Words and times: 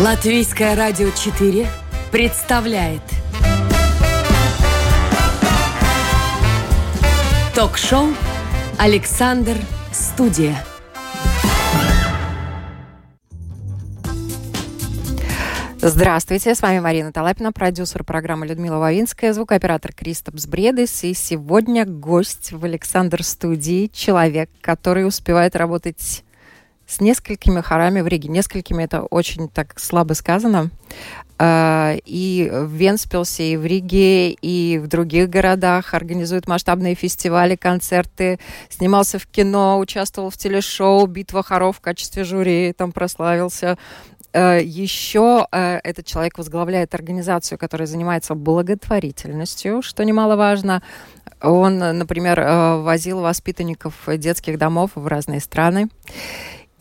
Латвийское 0.00 0.76
радио 0.76 1.10
4 1.10 1.66
представляет 2.12 3.02
Ток-шоу 7.52 8.06
«Александр 8.78 9.56
Студия». 9.90 10.64
Здравствуйте, 15.80 16.54
с 16.54 16.62
вами 16.62 16.78
Марина 16.78 17.12
Талапина, 17.12 17.50
продюсер 17.50 18.04
программы 18.04 18.46
Людмила 18.46 18.78
Вавинская, 18.78 19.32
звукооператор 19.32 19.92
Кристопс 19.92 20.46
Бредес. 20.46 21.02
И 21.02 21.12
сегодня 21.12 21.84
гость 21.84 22.52
в 22.52 22.64
Александр 22.64 23.24
студии, 23.24 23.90
человек, 23.92 24.48
который 24.60 25.04
успевает 25.04 25.56
работать 25.56 26.22
с 26.88 27.00
несколькими 27.00 27.60
хорами 27.60 28.00
в 28.00 28.08
Риге. 28.08 28.28
Несколькими 28.30 28.82
это 28.82 29.02
очень 29.02 29.48
так 29.48 29.78
слабо 29.78 30.14
сказано. 30.14 30.70
А, 31.40 31.94
и 32.04 32.50
в 32.50 32.72
Венспилсе, 32.72 33.52
и 33.52 33.56
в 33.56 33.64
Риге, 33.64 34.30
и 34.30 34.78
в 34.78 34.88
других 34.88 35.28
городах 35.28 35.94
организует 35.94 36.48
масштабные 36.48 36.94
фестивали, 36.94 37.54
концерты. 37.54 38.40
Снимался 38.70 39.18
в 39.18 39.26
кино, 39.26 39.78
участвовал 39.78 40.30
в 40.30 40.36
телешоу 40.38 41.06
«Битва 41.06 41.42
хоров» 41.42 41.76
в 41.76 41.80
качестве 41.80 42.24
жюри, 42.24 42.72
там 42.72 42.90
прославился. 42.90 43.78
А, 44.32 44.56
Еще 44.58 45.46
а, 45.52 45.80
этот 45.84 46.06
человек 46.06 46.38
возглавляет 46.38 46.94
организацию, 46.94 47.58
которая 47.58 47.86
занимается 47.86 48.34
благотворительностью, 48.34 49.82
что 49.82 50.04
немаловажно. 50.04 50.82
Он, 51.40 51.78
например, 51.78 52.40
возил 52.80 53.20
воспитанников 53.20 53.94
детских 54.08 54.58
домов 54.58 54.92
в 54.96 55.06
разные 55.06 55.38
страны. 55.38 55.88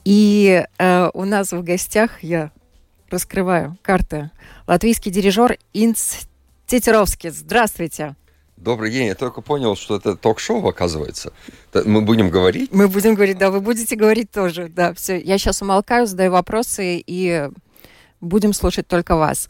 И 0.07 0.63
э, 0.77 1.09
у 1.13 1.25
нас 1.25 1.51
в 1.51 1.61
гостях, 1.63 2.23
я 2.23 2.51
раскрываю 3.09 3.77
карты, 3.81 4.31
латвийский 4.65 5.11
дирижер 5.11 5.57
Инц 5.73 6.27
Тетеровский. 6.65 7.29
Здравствуйте. 7.29 8.15
Добрый 8.55 8.89
день. 8.89 9.07
Я 9.07 9.15
только 9.15 9.41
понял, 9.41 9.75
что 9.75 9.97
это 9.97 10.15
ток-шоу, 10.15 10.65
оказывается. 10.65 11.33
Мы 11.73 12.03
будем 12.03 12.29
говорить? 12.29 12.71
Мы 12.71 12.87
будем 12.87 13.15
говорить, 13.15 13.37
да, 13.37 13.51
вы 13.51 13.59
будете 13.59 13.97
говорить 13.97 14.31
тоже. 14.31 14.69
Да, 14.69 14.93
все. 14.93 15.19
Я 15.19 15.37
сейчас 15.37 15.61
умолкаю, 15.61 16.07
задаю 16.07 16.31
вопросы 16.31 17.03
и 17.05 17.49
будем 18.21 18.53
слушать 18.53 18.87
только 18.87 19.17
вас. 19.17 19.49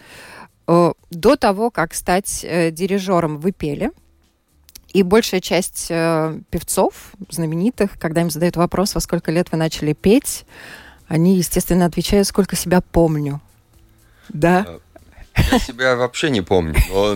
Э, 0.66 0.94
до 1.12 1.36
того, 1.36 1.70
как 1.70 1.94
стать 1.94 2.44
э, 2.44 2.72
дирижером, 2.72 3.38
вы 3.38 3.52
пели– 3.52 3.92
и 4.94 5.04
большая 5.04 5.42
часть 5.42 5.88
э, 5.90 6.40
певцов, 6.50 7.14
знаменитых, 7.30 7.92
когда 8.00 8.22
им 8.22 8.30
задают 8.30 8.56
вопрос, 8.56 8.96
во 8.96 9.02
сколько 9.02 9.32
лет 9.32 9.52
вы 9.52 9.58
начали 9.58 9.94
петь, 9.94 10.46
они, 11.08 11.38
естественно, 11.38 11.86
отвечают, 11.86 12.28
сколько 12.28 12.56
себя 12.56 12.82
помню. 12.82 13.42
Да? 14.30 14.66
Э, 14.68 14.80
я 15.52 15.60
себя 15.60 15.96
вообще 15.96 16.30
не 16.30 16.42
помню, 16.42 16.76
но, 16.90 17.14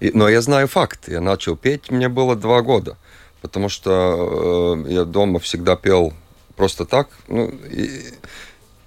но 0.00 0.28
я 0.28 0.40
знаю 0.40 0.68
факт. 0.68 1.08
Я 1.08 1.20
начал 1.20 1.56
петь, 1.56 1.90
мне 1.90 2.08
было 2.08 2.36
два 2.36 2.62
года, 2.62 2.96
потому 3.42 3.68
что 3.68 4.84
э, 4.86 4.92
я 4.92 5.04
дома 5.04 5.40
всегда 5.40 5.76
пел 5.76 6.12
просто 6.56 6.84
так. 6.84 7.08
Ну, 7.28 7.48
и, 7.48 8.12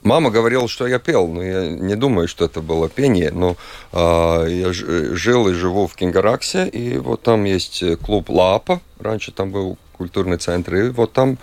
Мама 0.03 0.31
говорила, 0.31 0.67
что 0.67 0.85
я 0.85 0.99
пел, 0.99 1.27
но 1.27 1.41
я 1.41 1.69
не 1.69 1.95
думаю, 1.95 2.27
что 2.27 2.45
это 2.45 2.61
было 2.61 2.89
пение. 2.89 3.31
Но 3.31 3.55
э, 3.93 4.47
я 4.49 4.73
жил 4.73 5.47
и 5.47 5.53
живу 5.53 5.87
в 5.87 5.95
Кингараксе, 5.95 6.67
и 6.67 6.97
вот 6.97 7.23
там 7.23 7.45
есть 7.45 7.83
клуб 8.01 8.29
Лапа. 8.29 8.81
Раньше 8.99 9.31
там 9.31 9.51
был 9.51 9.77
культурный 9.93 10.37
центр, 10.37 10.75
и 10.75 10.89
вот 10.89 11.13
там 11.13 11.37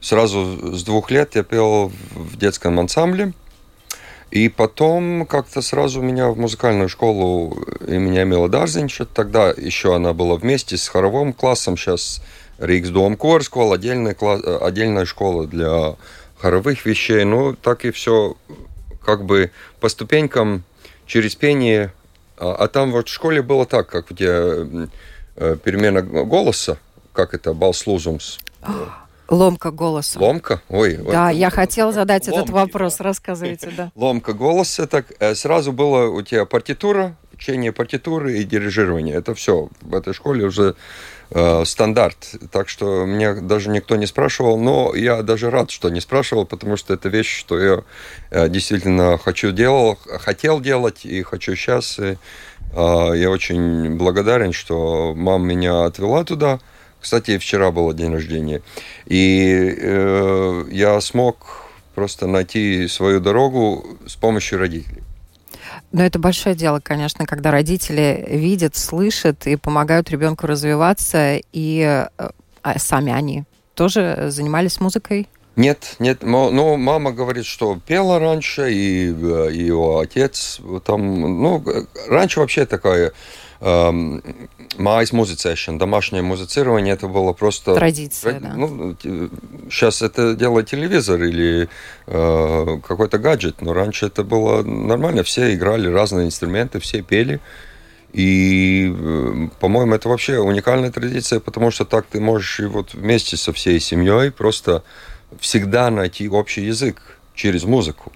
сразу 0.00 0.76
с 0.76 0.84
двух 0.84 1.10
лет 1.10 1.34
я 1.34 1.42
пел 1.42 1.92
в 2.14 2.36
детском 2.36 2.78
ансамбле. 2.78 3.32
И 4.30 4.48
потом 4.48 5.24
как-то 5.26 5.62
сразу 5.62 6.00
меня 6.00 6.28
в 6.28 6.38
музыкальную 6.38 6.88
школу 6.88 7.56
имени 7.86 8.22
Эмила 8.22 8.48
Дарзинча. 8.48 9.04
Тогда 9.06 9.50
еще 9.50 9.94
она 9.94 10.12
была 10.12 10.36
вместе 10.36 10.76
с 10.76 10.88
хоровым 10.88 11.32
классом. 11.32 11.76
Сейчас 11.76 12.22
Рикс 12.58 12.88
Дом 12.88 13.16
Кор 13.16 13.42
школа, 13.42 13.76
отдельная, 13.76 14.14
класс, 14.14 14.42
отдельная 14.60 15.04
школа 15.04 15.46
для 15.46 15.94
хоровых 16.38 16.84
вещей, 16.86 17.24
ну, 17.24 17.54
так 17.54 17.84
и 17.84 17.90
все 17.90 18.36
как 19.04 19.24
бы 19.24 19.50
по 19.80 19.88
ступенькам 19.88 20.64
через 21.06 21.34
пение. 21.34 21.92
А, 22.36 22.54
а 22.54 22.68
там 22.68 22.92
вот 22.92 23.08
в 23.08 23.12
школе 23.12 23.42
было 23.42 23.66
так, 23.66 23.88
как 23.88 24.10
где 24.10 24.28
э, 25.36 25.56
перемена 25.62 26.02
голоса, 26.02 26.78
как 27.12 27.34
это, 27.34 27.54
балслузумс. 27.54 28.38
Ломка 29.28 29.70
голоса. 29.72 30.20
Ломка? 30.20 30.62
Ой. 30.68 30.96
Да, 30.96 31.26
вот, 31.26 31.34
я 31.34 31.50
хотела 31.50 31.92
задать 31.92 32.28
ломки, 32.28 32.38
этот 32.38 32.50
вопрос, 32.50 32.98
да. 32.98 33.04
рассказывайте, 33.04 33.72
да. 33.76 33.90
Ломка 33.96 34.32
голоса, 34.34 34.86
так 34.86 35.06
э, 35.18 35.34
сразу 35.34 35.72
было 35.72 36.08
у 36.10 36.22
тебя 36.22 36.44
партитура, 36.44 37.16
учение 37.32 37.72
партитуры 37.72 38.38
и 38.38 38.44
дирижирование. 38.44 39.16
Это 39.16 39.34
все 39.34 39.68
в 39.80 39.94
этой 39.94 40.14
школе 40.14 40.44
уже 40.44 40.76
э, 41.30 41.64
стандарт. 41.64 42.34
Так 42.50 42.68
что 42.68 43.04
меня 43.04 43.34
даже 43.34 43.70
никто 43.70 43.96
не 43.96 44.06
спрашивал, 44.06 44.58
но 44.58 44.94
я 44.94 45.22
даже 45.22 45.50
рад, 45.50 45.70
что 45.70 45.88
не 45.88 46.00
спрашивал, 46.00 46.46
потому 46.46 46.76
что 46.76 46.94
это 46.94 47.08
вещь, 47.08 47.38
что 47.38 47.60
я 47.60 47.82
э, 48.30 48.48
действительно 48.48 49.18
хочу 49.18 49.52
делал, 49.52 49.98
хотел 50.20 50.60
делать 50.60 51.04
и 51.04 51.22
хочу 51.22 51.54
сейчас. 51.54 51.98
И, 51.98 52.16
э, 52.72 53.12
я 53.16 53.30
очень 53.30 53.96
благодарен, 53.96 54.52
что 54.52 55.14
мама 55.14 55.44
меня 55.44 55.84
отвела 55.84 56.24
туда. 56.24 56.60
Кстати, 57.00 57.38
вчера 57.38 57.70
было 57.70 57.94
день 57.94 58.12
рождения. 58.12 58.62
И 59.06 59.74
э, 59.78 60.64
я 60.70 61.00
смог 61.00 61.66
просто 61.94 62.26
найти 62.26 62.88
свою 62.88 63.20
дорогу 63.20 63.86
с 64.06 64.16
помощью 64.16 64.58
родителей. 64.58 65.02
Но 65.96 66.04
это 66.04 66.18
большое 66.18 66.54
дело, 66.54 66.78
конечно, 66.78 67.24
когда 67.24 67.50
родители 67.50 68.22
видят, 68.28 68.76
слышат 68.76 69.46
и 69.46 69.56
помогают 69.56 70.10
ребенку 70.10 70.46
развиваться, 70.46 71.40
и 71.54 71.80
э, 72.18 72.28
а 72.60 72.78
сами 72.78 73.14
они 73.14 73.44
тоже 73.72 74.26
занимались 74.28 74.78
музыкой? 74.78 75.26
Нет, 75.56 75.96
нет, 75.98 76.18
ну, 76.20 76.76
мама 76.76 77.12
говорит, 77.12 77.46
что 77.46 77.80
пела 77.86 78.18
раньше, 78.18 78.70
и, 78.70 79.10
э, 79.10 79.52
и 79.52 79.62
его 79.64 80.00
отец 80.00 80.60
там, 80.84 81.40
ну, 81.40 81.64
раньше 82.10 82.40
вообще 82.40 82.66
такая 82.66 83.12
эм, 83.60 84.22
mājas 84.78 85.12
музицēšana, 85.12 85.78
домашнее 85.78 86.22
музицирование, 86.22 86.94
это 86.94 87.08
было 87.08 87.32
просто... 87.32 87.74
Традиция, 87.74 88.40
да. 88.40 88.54
Ну, 88.54 88.96
сейчас 89.70 90.02
это 90.02 90.34
делает 90.34 90.68
телевизор 90.68 91.22
или 91.22 91.68
э, 92.06 92.78
какой-то 92.86 93.18
гаджет, 93.18 93.62
но 93.62 93.72
раньше 93.72 94.06
это 94.06 94.24
было 94.24 94.62
нормально, 94.62 95.22
все 95.22 95.54
играли 95.54 95.88
разные 95.88 96.26
инструменты, 96.26 96.78
все 96.80 97.02
пели. 97.02 97.40
И, 98.12 98.92
э, 98.94 99.48
по-моему, 99.60 99.94
это 99.94 100.08
вообще 100.08 100.38
уникальная 100.38 100.90
традиция, 100.90 101.40
потому 101.40 101.70
что 101.70 101.84
так 101.84 102.06
ты 102.06 102.20
можешь 102.20 102.60
и 102.60 102.64
вот 102.64 102.94
вместе 102.94 103.36
со 103.36 103.52
всей 103.52 103.80
семьей 103.80 104.30
просто 104.30 104.82
всегда 105.40 105.90
найти 105.90 106.28
общий 106.28 106.62
язык 106.62 107.18
через 107.34 107.64
музыку. 107.64 108.12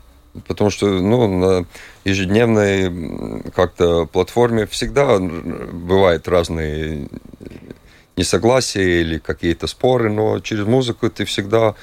Потому 0.46 0.70
что 0.70 0.86
ну, 0.86 1.26
на 1.26 1.66
ежедневной 2.04 3.42
как-то 3.54 4.06
платформе 4.06 4.66
всегда 4.66 5.18
бывают 5.18 6.28
разные 6.28 7.08
несогласия 8.16 9.00
или 9.00 9.18
какие-то 9.18 9.66
споры, 9.66 10.10
но 10.10 10.40
через 10.40 10.66
музыку 10.66 11.10
ты 11.10 11.24
всегда 11.24 11.74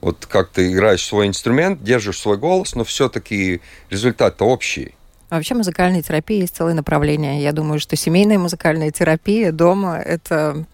вот 0.00 0.26
как 0.26 0.50
ты 0.50 0.70
играешь 0.70 1.04
свой 1.04 1.26
инструмент, 1.26 1.82
держишь 1.82 2.18
свой 2.18 2.38
голос, 2.38 2.74
но 2.74 2.84
все-таки 2.84 3.60
результат-то 3.90 4.44
общий. 4.44 4.94
Вообще 5.30 5.54
музыкальной 5.54 6.02
терапии 6.02 6.40
есть 6.40 6.56
целое 6.56 6.74
направление. 6.74 7.42
Я 7.42 7.52
думаю, 7.52 7.80
что 7.80 7.96
семейная 7.96 8.38
музыкальная 8.38 8.90
терапия 8.90 9.52
дома– 9.52 9.98
это 10.04 10.64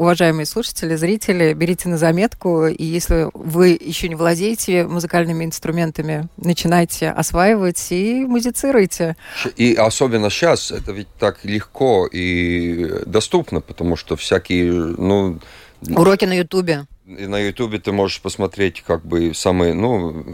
уважаемые 0.00 0.46
слушатели, 0.46 0.96
зрители, 0.96 1.52
берите 1.52 1.90
на 1.90 1.98
заметку, 1.98 2.66
и 2.66 2.82
если 2.82 3.28
вы 3.34 3.78
еще 3.78 4.08
не 4.08 4.14
владеете 4.14 4.86
музыкальными 4.86 5.44
инструментами, 5.44 6.26
начинайте 6.38 7.10
осваивать 7.10 7.86
и 7.90 8.24
музицируйте. 8.24 9.14
И 9.56 9.74
особенно 9.74 10.30
сейчас 10.30 10.70
это 10.70 10.92
ведь 10.92 11.08
так 11.18 11.44
легко 11.44 12.08
и 12.10 13.02
доступно, 13.04 13.60
потому 13.60 13.96
что 13.96 14.16
всякие, 14.16 14.72
ну... 14.72 15.38
Уроки 15.86 16.24
на 16.24 16.32
Ютубе. 16.34 16.86
И 17.18 17.26
на 17.26 17.40
Ютубе 17.40 17.78
ты 17.78 17.90
можешь 17.90 18.20
посмотреть 18.20 18.82
как 18.86 19.04
бы 19.04 19.34
самые, 19.34 19.74
ну, 19.74 20.24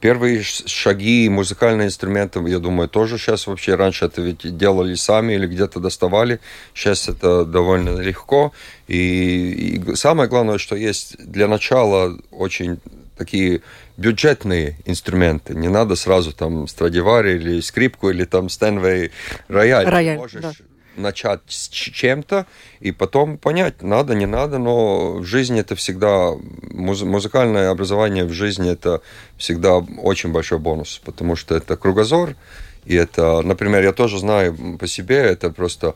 первые 0.00 0.42
шаги 0.42 1.28
музыкальные 1.28 1.88
инструменты, 1.88 2.40
я 2.46 2.58
думаю, 2.58 2.88
тоже 2.88 3.18
сейчас 3.18 3.46
вообще 3.46 3.74
раньше 3.74 4.06
это 4.06 4.22
ведь 4.22 4.56
делали 4.56 4.94
сами 4.94 5.34
или 5.34 5.46
где-то 5.46 5.80
доставали. 5.80 6.40
Сейчас 6.72 7.08
это 7.08 7.44
довольно 7.44 8.00
легко. 8.00 8.52
И, 8.88 9.76
и 9.76 9.94
самое 9.96 10.28
главное, 10.28 10.56
что 10.56 10.76
есть 10.76 11.16
для 11.18 11.46
начала 11.46 12.16
очень 12.30 12.78
такие 13.18 13.60
бюджетные 13.98 14.78
инструменты. 14.86 15.54
Не 15.54 15.68
надо 15.68 15.94
сразу 15.94 16.32
там 16.32 16.66
Страдивари 16.68 17.34
или 17.36 17.60
скрипку 17.60 18.08
или 18.08 18.24
там 18.24 18.48
Стэнвей 18.48 19.10
рояль. 19.48 19.86
Рояль, 19.86 20.16
можешь, 20.16 20.40
да 20.40 20.52
начать 20.96 21.40
с 21.48 21.68
чем-то 21.68 22.46
и 22.80 22.92
потом 22.92 23.38
понять, 23.38 23.82
надо, 23.82 24.14
не 24.14 24.26
надо, 24.26 24.58
но 24.58 25.14
в 25.14 25.24
жизни 25.24 25.60
это 25.60 25.74
всегда, 25.74 26.32
муз- 26.70 27.02
музыкальное 27.02 27.70
образование 27.70 28.24
в 28.24 28.32
жизни 28.32 28.70
это 28.70 29.00
всегда 29.36 29.76
очень 29.78 30.32
большой 30.32 30.58
бонус, 30.58 31.00
потому 31.04 31.36
что 31.36 31.54
это 31.54 31.76
кругозор, 31.76 32.36
и 32.84 32.94
это, 32.94 33.40
например, 33.42 33.82
я 33.82 33.92
тоже 33.92 34.18
знаю 34.18 34.78
по 34.78 34.86
себе, 34.86 35.16
это 35.16 35.50
просто 35.50 35.94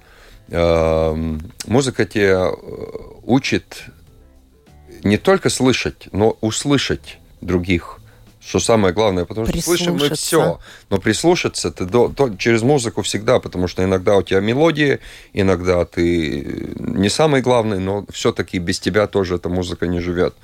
э, 0.49 1.39
музыка 1.67 2.05
тебя 2.05 2.50
учит 3.25 3.85
не 5.05 5.19
только 5.19 5.50
слышать, 5.50 6.09
но 6.12 6.37
услышать 6.41 7.19
других 7.41 8.00
что 8.49 8.61
самое 8.61 8.95
главное, 8.95 9.27
потому 9.27 9.47
что 9.47 9.61
слышим 9.61 9.97
мы 9.97 10.09
все, 10.11 10.59
но 10.89 10.99
прислушаться 10.99 11.71
ты 11.71 11.85
до, 11.85 12.09
то, 12.09 12.35
через 12.37 12.62
музыку 12.62 13.03
всегда, 13.03 13.41
потому 13.41 13.69
что 13.69 13.85
иногда 13.85 14.17
у 14.17 14.23
тебя 14.23 14.41
мелодии, 14.41 15.00
иногда 15.35 15.85
ты 15.85 16.75
не 16.79 17.11
самый 17.11 17.43
главный, 17.43 17.79
но 17.79 18.06
все-таки 18.11 18.59
без 18.59 18.81
тебя 18.81 19.06
тоже 19.06 19.37
эта 19.37 19.50
музыка 19.50 19.87
не 19.87 20.00
живет. 20.00 20.35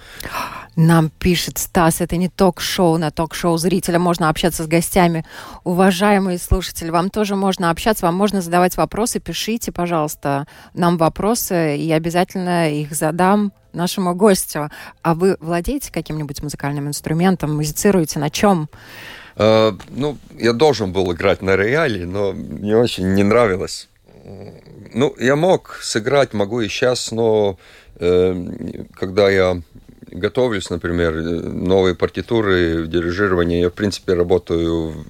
Нам 0.77 1.09
пишет 1.09 1.57
Стас, 1.57 2.03
это 2.03 2.17
не 2.17 2.29
ток-шоу, 2.29 2.99
на 2.99 3.11
ток-шоу 3.11 3.57
зрителя 3.57 3.99
можно 3.99 4.29
общаться 4.29 4.65
с 4.65 4.67
гостями. 4.67 5.25
Уважаемые 5.63 6.39
слушатели, 6.39 6.91
вам 6.91 7.09
тоже 7.09 7.37
можно 7.37 7.71
общаться, 7.71 8.05
вам 8.05 8.17
можно 8.17 8.43
задавать 8.43 8.77
вопросы, 8.77 9.19
пишите, 9.19 9.73
пожалуйста, 9.73 10.47
нам 10.75 10.99
вопросы, 10.99 11.79
и 11.79 11.91
обязательно 11.91 12.71
их 12.71 12.93
задам 12.93 13.53
нашему 13.75 14.15
гостю. 14.15 14.71
А 15.03 15.15
вы 15.15 15.37
владеете 15.41 15.93
каким-нибудь 15.93 16.43
музыкальным 16.43 16.89
инструментом, 16.89 17.55
музицируете 17.55 18.19
на 18.19 18.31
чем? 18.31 18.69
Uh, 19.37 19.81
ну, 19.89 20.17
я 20.39 20.53
должен 20.53 20.93
был 20.93 21.13
играть 21.13 21.43
на 21.43 21.57
рояле, 21.57 22.07
но 22.07 22.33
мне 22.33 22.77
очень 22.77 23.15
не 23.15 23.25
нравилось. 23.25 23.89
Ну, 24.95 25.15
я 25.19 25.35
мог 25.35 25.79
сыграть, 25.83 26.35
могу 26.35 26.61
и 26.61 26.69
сейчас, 26.69 27.11
но 27.11 27.59
э, 27.97 28.85
когда 28.95 29.29
я 29.29 29.61
готовлюсь, 30.07 30.71
например, 30.71 31.15
новые 31.15 31.95
партитуры, 31.95 32.87
дирижирование, 32.87 33.61
я, 33.63 33.71
в 33.71 33.75
принципе, 33.75 34.15
работаю 34.15 35.05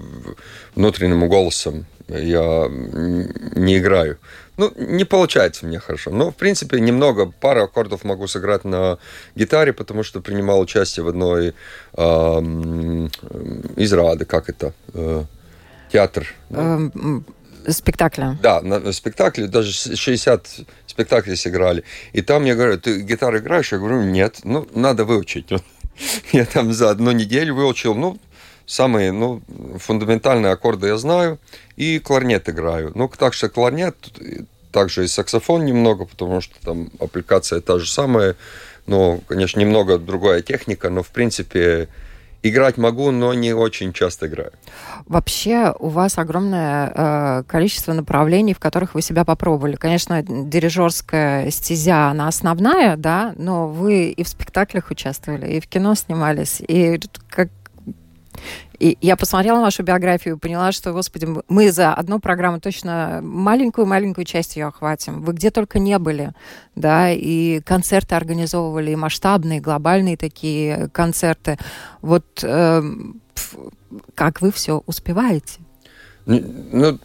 внутренним 0.75 1.29
голосом. 1.29 1.87
Я 2.09 2.69
не 2.71 3.79
играю. 3.79 4.19
Ну, 4.57 4.73
не 4.77 5.05
получается 5.05 5.67
мне 5.67 5.79
хорошо. 5.79 6.11
Но, 6.11 6.31
в 6.31 6.37
принципе, 6.37 6.79
немного, 6.81 7.27
пару 7.27 7.65
аккордов 7.65 8.05
могу 8.05 8.27
сыграть 8.27 8.65
на 8.65 8.99
гитаре, 9.35 9.73
потому 9.73 10.03
что 10.03 10.21
принимал 10.21 10.61
участие 10.61 11.05
в 11.05 11.09
одной 11.09 11.55
э, 11.97 12.03
из 13.77 13.93
Рады, 13.93 14.25
как 14.27 14.49
это, 14.49 14.73
э, 14.93 15.25
театр. 15.93 16.27
Эм, 16.51 17.25
спектакля. 17.69 18.39
Да, 18.43 18.61
на 18.61 18.93
спектакле, 18.93 19.49
даже 19.49 19.73
60 19.73 20.47
спектаклей 20.87 21.37
сыграли. 21.37 21.83
И 22.13 22.23
там 22.23 22.43
мне 22.43 22.55
говорят, 22.55 22.83
ты 22.83 23.01
гитару 23.01 23.39
играешь? 23.39 23.73
Я 23.73 23.79
говорю, 23.79 24.03
нет, 24.03 24.41
ну, 24.45 24.69
надо 24.75 25.05
выучить. 25.05 25.51
Я 26.33 26.45
там 26.45 26.73
за 26.73 26.91
одну 26.91 27.13
неделю 27.13 27.55
выучил, 27.55 27.95
ну, 27.95 28.19
самые 28.67 29.13
ну, 29.13 29.43
фундаментальные 29.79 30.53
аккорды 30.53 30.89
я 30.89 30.97
знаю, 30.97 31.39
и 31.77 31.99
кларнет 31.99 32.49
играю. 32.49 32.93
Ну, 32.95 33.09
так 33.09 33.35
что 33.35 33.49
кларнет, 33.49 33.97
также 34.73 35.05
и 35.05 35.09
саксофон 35.09 35.65
немного, 35.65 36.05
потому 36.05 36.41
что 36.41 36.55
там 36.65 36.91
аппликация 36.99 37.61
та 37.61 37.79
же 37.79 37.91
самая, 37.91 38.37
но, 38.87 39.21
конечно, 39.29 39.61
немного 39.61 39.99
другая 39.99 40.43
техника, 40.43 40.91
но, 40.91 41.03
в 41.03 41.09
принципе, 41.09 41.89
играть 42.43 42.77
могу, 42.77 43.11
но 43.11 43.33
не 43.35 43.55
очень 43.55 43.93
часто 43.93 44.27
играю. 44.27 44.53
Вообще 45.07 45.75
у 45.79 45.89
вас 45.89 46.19
огромное 46.19 46.93
э, 46.95 47.43
количество 47.47 47.93
направлений, 47.93 48.53
в 48.53 48.59
которых 48.59 48.95
вы 48.95 49.03
себя 49.03 49.25
попробовали. 49.25 49.77
Конечно, 49.77 50.23
дирижерская 50.23 51.51
стезя, 51.51 52.09
она 52.11 52.29
основная, 52.29 52.97
да, 52.97 53.33
но 53.37 53.69
вы 53.69 54.11
и 54.11 54.23
в 54.23 54.29
спектаклях 54.29 54.91
участвовали, 54.91 55.55
и 55.55 55.61
в 55.61 55.67
кино 55.67 55.95
снимались, 55.95 56.61
и 56.61 57.01
как 57.29 57.49
и 58.79 58.99
я 59.01 59.17
посмотрела 59.17 59.61
вашу 59.61 59.83
биографию 59.83 60.37
и 60.37 60.39
поняла, 60.39 60.73
что, 60.73 60.93
господи, 60.93 61.29
мы 61.49 61.71
за 61.71 61.95
одну 61.95 62.19
программу 62.19 62.61
точно 62.61 63.21
маленькую-маленькую 63.23 64.25
часть 64.25 64.57
ее 64.57 64.67
охватим. 64.67 65.23
Вы 65.23 65.33
где 65.33 65.51
только 65.51 65.79
не 65.79 65.99
были, 65.99 66.33
да, 66.75 67.11
и 67.11 67.61
концерты 67.61 68.15
организовывали, 68.15 68.91
и 68.91 68.97
масштабные, 68.97 69.61
глобальные 69.61 70.17
такие 70.17 70.89
концерты. 70.93 71.59
Вот 72.03 72.25
э, 72.43 72.83
как 74.15 74.41
вы 74.41 74.53
все 74.53 74.83
успеваете? 74.87 75.61
Ну, 76.27 76.99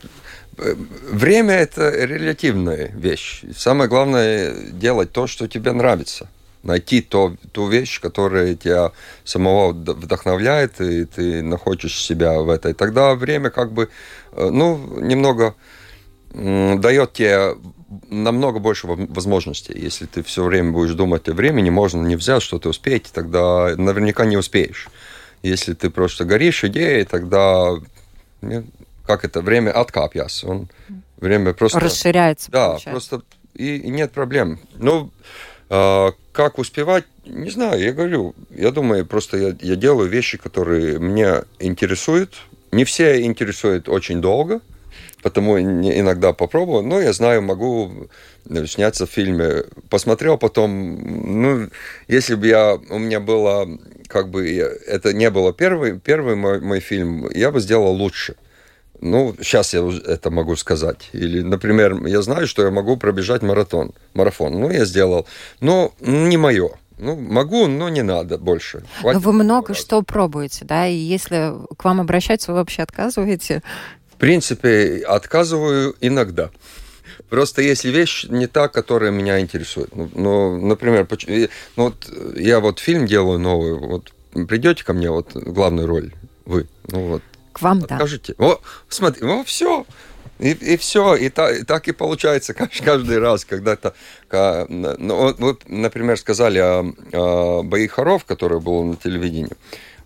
время– 1.11 1.53
это 1.55 1.89
релятивная 1.91 2.89
вещь. 2.93 3.43
Самое 3.55 3.89
главное– 3.89 4.53
делать 4.71 5.11
то, 5.11 5.27
что 5.27 5.47
тебе 5.47 5.71
нравится– 5.71 6.29
найти 6.63 7.01
то, 7.01 7.35
ту 7.51 7.67
вещь, 7.67 8.01
которая 8.01 8.55
тебя 8.55 8.91
самого 9.23 9.71
вдохновляет, 9.71 10.81
и 10.81 11.05
ты 11.05 11.41
находишь 11.41 12.01
себя 12.01 12.39
в 12.39 12.49
этой. 12.49 12.73
Тогда 12.73 13.15
время 13.15 13.49
как 13.49 13.71
бы, 13.71 13.89
э, 14.33 14.49
ну, 14.49 14.77
немного 14.99 15.55
дает 16.31 17.13
тебе 17.13 17.55
намного 18.09 18.59
больше 18.59 18.85
возможностей. 18.85 19.73
Если 19.75 20.05
ты 20.05 20.21
все 20.21 20.43
время 20.43 20.71
будешь 20.71 20.93
думать 20.93 21.27
о 21.27 21.33
времени, 21.33 21.71
можно 21.71 22.05
не 22.05 22.15
взять 22.15 22.43
что-то 22.43 22.69
успеть, 22.69 23.09
тогда 23.11 23.73
наверняка 23.75 24.25
не 24.25 24.37
успеешь. 24.37 24.89
Если 25.41 25.73
ты 25.73 25.89
просто 25.89 26.25
горишь 26.25 26.63
идеей, 26.63 27.05
тогда 27.05 27.77
как 29.07 29.25
это 29.25 29.41
время 29.41 29.71
откапьяс. 29.71 30.43
Он 30.43 30.69
время 31.17 31.53
просто 31.53 31.79
расширяется. 31.79 32.51
Да, 32.51 32.67
получается. 32.69 32.89
просто 32.91 33.21
и, 33.55 33.77
и 33.77 33.89
нет 33.89 34.11
проблем. 34.11 34.59
Ну, 34.75 35.11
а, 35.69 36.13
как 36.31 36.57
успевать, 36.57 37.05
не 37.25 37.51
знаю, 37.51 37.81
я 37.81 37.91
говорю, 37.91 38.33
я 38.49 38.71
думаю, 38.71 39.05
просто 39.05 39.37
я, 39.37 39.55
я 39.61 39.75
делаю 39.75 40.09
вещи, 40.09 40.37
которые 40.37 40.99
меня 40.99 41.43
интересуют. 41.59 42.35
Не 42.71 42.85
все 42.85 43.21
интересуют 43.23 43.89
очень 43.89 44.21
долго, 44.21 44.61
потому 45.21 45.59
иногда 45.59 46.33
попробую, 46.33 46.83
но 46.83 46.99
я 46.99 47.13
знаю, 47.13 47.41
могу 47.41 48.07
сняться 48.67 49.05
в 49.05 49.11
фильме. 49.11 49.63
Посмотрел 49.89 50.37
потом, 50.37 51.41
ну, 51.41 51.69
если 52.07 52.35
бы 52.35 52.47
я, 52.47 52.75
у 52.89 52.97
меня 52.97 53.19
было, 53.19 53.67
как 54.07 54.29
бы, 54.29 54.49
это 54.49 55.13
не 55.13 55.29
было 55.29 55.53
первый, 55.53 55.99
первый 55.99 56.35
мой, 56.35 56.59
мой 56.61 56.79
фильм, 56.79 57.29
я 57.31 57.51
бы 57.51 57.59
сделал 57.59 57.93
лучше. 57.93 58.35
Ну, 59.01 59.35
сейчас 59.41 59.73
я 59.73 59.79
это 60.05 60.29
могу 60.29 60.55
сказать. 60.55 61.09
Или, 61.13 61.41
например, 61.41 62.05
я 62.05 62.21
знаю, 62.21 62.47
что 62.47 62.63
я 62.63 62.71
могу 62.71 62.97
пробежать 62.97 63.41
маратон. 63.41 63.93
Марафон. 64.13 64.59
Ну, 64.59 64.71
я 64.71 64.85
сделал. 64.85 65.25
Но 65.61 65.93
не 65.99 66.37
мое. 66.37 66.71
Ну, 66.97 67.15
могу, 67.15 67.67
но 67.67 67.87
не 67.87 68.01
надо 68.01 68.37
больше. 68.37 68.83
Хватит 68.99 69.21
вы 69.21 69.31
много 69.31 69.73
что 69.73 70.01
пробуете, 70.01 70.65
да? 70.65 70.85
И 70.85 70.95
если 70.95 71.53
к 71.77 71.85
вам 71.85 72.01
обращаются, 72.01 72.51
вы 72.51 72.57
вообще 72.57 72.81
отказываете? 72.81 73.63
В 74.11 74.17
принципе, 74.17 75.03
отказываю 75.07 75.95
иногда. 76.01 76.49
Просто 77.29 77.61
если 77.61 77.89
вещь 77.89 78.25
не 78.27 78.47
та, 78.47 78.67
которая 78.67 79.11
меня 79.11 79.39
интересует. 79.39 79.95
Ну, 79.95 80.09
ну 80.13 80.67
например, 80.67 81.07
ну, 81.77 81.83
вот 81.85 82.09
я 82.35 82.59
вот 82.59 82.79
фильм 82.79 83.05
делаю 83.05 83.39
новый, 83.39 83.75
вот 83.75 84.11
придете 84.47 84.83
ко 84.83 84.93
мне, 84.93 85.09
вот 85.09 85.33
главную 85.35 85.87
роль 85.87 86.11
вы, 86.49 86.67
ну 86.91 87.07
вот, 87.07 87.21
к 87.53 87.61
вам, 87.61 87.81
да. 87.81 87.95
Скажите, 87.95 88.35
о, 88.37 88.59
смотри, 88.87 89.27
о, 89.27 89.43
все, 89.43 89.85
и, 90.39 90.51
и 90.51 90.77
все, 90.77 91.15
и, 91.15 91.29
та, 91.29 91.51
и 91.51 91.63
так 91.63 91.87
и 91.87 91.91
получается 91.91 92.53
каждый 92.53 93.19
раз, 93.19 93.45
когда 93.45 93.75
то 93.75 93.93
ну, 94.69 95.35
вот, 95.37 95.63
например, 95.67 96.17
сказали 96.17 96.59
о, 96.59 96.93
о 97.13 97.63
бои 97.63 97.87
хоров, 97.87 98.23
который 98.25 98.59
был 98.59 98.83
на 98.83 98.95
телевидении. 98.95 99.51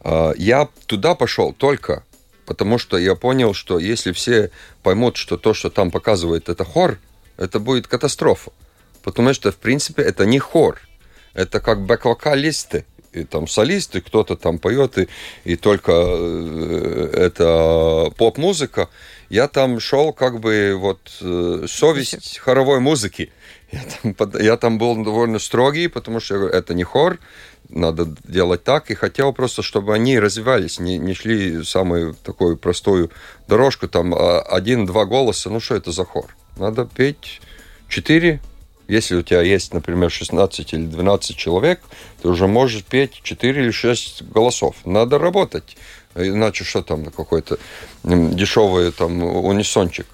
А, 0.01 0.33
я 0.35 0.67
туда 0.87 1.15
пошел 1.15 1.53
только 1.53 2.03
потому, 2.45 2.77
что 2.77 2.97
я 2.97 3.15
понял, 3.15 3.53
что 3.53 3.77
если 3.77 4.11
все 4.11 4.49
поймут, 4.81 5.17
что 5.17 5.37
то, 5.37 5.53
что 5.53 5.69
там 5.69 5.91
показывает, 5.91 6.49
это 6.49 6.65
хор, 6.65 6.97
это 7.37 7.59
будет 7.59 7.87
катастрофа. 7.87 8.51
Потому 9.03 9.33
что, 9.33 9.51
в 9.51 9.57
принципе, 9.57 10.01
это 10.01 10.25
не 10.25 10.39
хор. 10.39 10.81
Это 11.33 11.59
как 11.59 11.81
бэк-вокалисты 11.81 12.85
и 13.13 13.23
там 13.23 13.47
солисты, 13.47 14.01
кто-то 14.01 14.35
там 14.35 14.59
поет, 14.59 14.97
и, 14.97 15.07
и 15.43 15.55
только 15.55 15.91
э, 15.93 17.09
это 17.13 18.11
поп-музыка. 18.17 18.89
Я 19.29 19.47
там 19.47 19.79
шел 19.79 20.13
как 20.13 20.39
бы 20.39 20.75
вот 20.77 20.99
э, 21.21 21.65
совесть 21.67 22.37
хоровой 22.39 22.79
музыки. 22.79 23.31
Я 23.71 23.81
там, 24.13 24.31
я 24.39 24.57
там 24.57 24.77
был 24.77 25.03
довольно 25.03 25.39
строгий, 25.39 25.87
потому 25.87 26.19
что 26.19 26.47
это 26.47 26.73
не 26.75 26.83
хор, 26.83 27.19
надо 27.69 28.07
делать 28.23 28.63
так, 28.63 28.91
и 28.91 28.95
хотел 28.95 29.33
просто, 29.33 29.63
чтобы 29.63 29.95
они 29.95 30.19
развивались, 30.19 30.79
не, 30.79 30.99
не 30.99 31.13
шли 31.13 31.63
самую 31.63 32.13
такую 32.13 32.57
простую 32.57 33.09
дорожку, 33.47 33.87
там 33.87 34.13
а, 34.13 34.41
один-два 34.41 35.05
голоса, 35.05 35.49
ну 35.49 35.59
что 35.59 35.75
это 35.75 35.91
за 35.91 36.05
хор? 36.05 36.35
Надо 36.57 36.85
петь 36.85 37.41
четыре 37.87 38.41
если 38.87 39.15
у 39.15 39.21
тебя 39.21 39.41
есть, 39.41 39.73
например, 39.73 40.11
16 40.11 40.73
или 40.73 40.85
12 40.85 41.35
человек, 41.35 41.81
ты 42.21 42.27
уже 42.27 42.47
можешь 42.47 42.83
петь 42.83 43.21
4 43.23 43.63
или 43.63 43.71
6 43.71 44.23
голосов. 44.23 44.75
Надо 44.85 45.17
работать. 45.17 45.77
Иначе 46.15 46.63
что 46.63 46.83
там, 46.83 47.05
какой-то 47.05 47.57
дешевый 48.03 48.91
там 48.91 49.23
унисончик. 49.23 50.07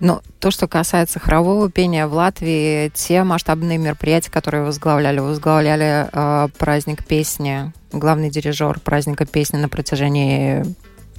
Но 0.00 0.22
то, 0.38 0.50
что 0.50 0.68
касается 0.68 1.18
хорового 1.18 1.70
пения 1.70 2.06
в 2.06 2.14
Латвии, 2.14 2.90
те 2.94 3.24
масштабные 3.24 3.78
мероприятия, 3.78 4.30
которые 4.30 4.62
возглавляли, 4.62 5.18
возглавляли 5.18 6.08
э, 6.12 6.48
праздник 6.58 7.04
песни, 7.04 7.72
главный 7.92 8.30
дирижер 8.30 8.78
праздника 8.80 9.26
песни 9.26 9.56
на 9.56 9.68
протяжении 9.68 10.64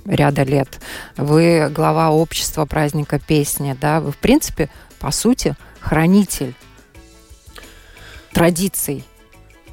ряда 0.05 0.43
лет. 0.43 0.79
Вы 1.17 1.69
глава 1.69 2.11
общества 2.11 2.65
праздника 2.65 3.19
песни, 3.19 3.75
да? 3.79 3.99
Вы, 3.99 4.11
в 4.11 4.17
принципе, 4.17 4.69
по 4.99 5.11
сути, 5.11 5.55
хранитель 5.85 6.55
традиций 8.33 9.03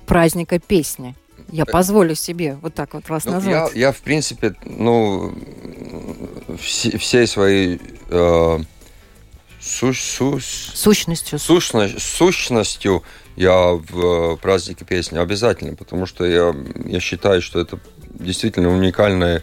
праздника 0.06 0.58
песни. 0.58 1.14
Я 1.50 1.64
позволю 1.64 2.14
себе 2.14 2.58
вот 2.60 2.74
так 2.74 2.94
вот 2.94 3.08
вас 3.08 3.24
ну, 3.24 3.32
назвать. 3.32 3.74
Я, 3.74 3.86
я, 3.86 3.92
в 3.92 3.98
принципе, 3.98 4.54
ну, 4.64 5.34
все, 6.60 6.98
всей 6.98 7.26
своей 7.26 7.80
э, 8.10 8.58
су, 9.60 9.94
су, 9.94 10.38
сущностью. 10.40 11.38
Сущность, 11.38 12.00
сущностью 12.02 13.02
я 13.36 13.72
в 13.72 14.36
празднике 14.36 14.84
песни 14.84 15.18
обязательно, 15.18 15.74
потому 15.76 16.04
что 16.06 16.26
я, 16.26 16.54
я 16.84 17.00
считаю, 17.00 17.40
что 17.40 17.58
это 17.58 17.78
действительно 18.10 18.68
уникальная, 18.68 19.42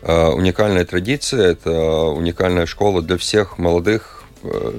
э, 0.00 0.28
уникальная 0.28 0.86
традиция, 0.86 1.52
это 1.52 1.70
уникальная 1.70 2.64
школа 2.64 3.02
для 3.02 3.18
всех 3.18 3.58
молодых 3.58 4.24
э, 4.42 4.72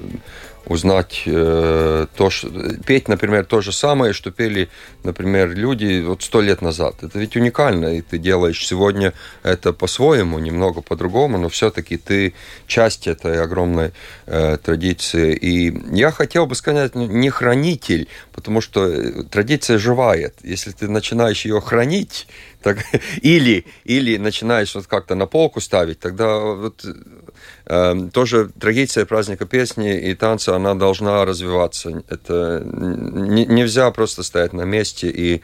узнать 0.68 1.22
э, 1.26 2.06
то, 2.14 2.30
что, 2.30 2.48
петь, 2.86 3.08
например, 3.08 3.44
то 3.44 3.60
же 3.60 3.72
самое, 3.72 4.12
что 4.12 4.30
пели, 4.30 4.68
например, 5.02 5.54
люди 5.54 6.02
вот 6.02 6.22
сто 6.22 6.40
лет 6.40 6.62
назад. 6.62 7.02
Это 7.02 7.18
ведь 7.18 7.36
уникально, 7.36 7.96
и 7.96 8.02
ты 8.02 8.18
делаешь 8.18 8.66
сегодня 8.66 9.14
это 9.42 9.72
по-своему, 9.72 10.38
немного 10.38 10.82
по-другому, 10.82 11.38
но 11.38 11.48
все-таки 11.48 11.96
ты 11.96 12.34
часть 12.66 13.06
этой 13.06 13.42
огромной 13.42 13.92
э, 14.26 14.58
традиции. 14.62 15.34
И 15.34 15.96
я 15.96 16.10
хотел 16.10 16.46
бы 16.46 16.54
сказать, 16.54 16.94
ну, 16.94 17.06
не 17.06 17.30
хранитель, 17.30 18.08
потому 18.32 18.60
что 18.60 18.86
э, 18.86 19.22
традиция 19.24 19.78
живает. 19.78 20.34
Если 20.42 20.72
ты 20.72 20.88
начинаешь 20.88 21.46
ее 21.46 21.60
хранить, 21.60 22.28
так, 22.62 22.78
или, 23.22 23.64
или 23.84 24.18
начинаешь 24.18 24.74
вот 24.74 24.86
как-то 24.86 25.14
на 25.14 25.26
полку 25.26 25.60
ставить, 25.60 25.98
тогда 25.98 26.38
вот 26.38 26.84
Эм, 26.84 27.27
тоже 27.68 28.48
традиция 28.58 29.04
праздника 29.04 29.44
песни 29.44 29.98
и 29.98 30.14
танца, 30.14 30.56
она 30.56 30.74
должна 30.74 31.24
развиваться. 31.26 32.02
Это 32.08 32.62
не, 32.64 33.44
нельзя 33.44 33.90
просто 33.90 34.22
стоять 34.22 34.54
на 34.54 34.62
месте 34.62 35.10
и 35.10 35.42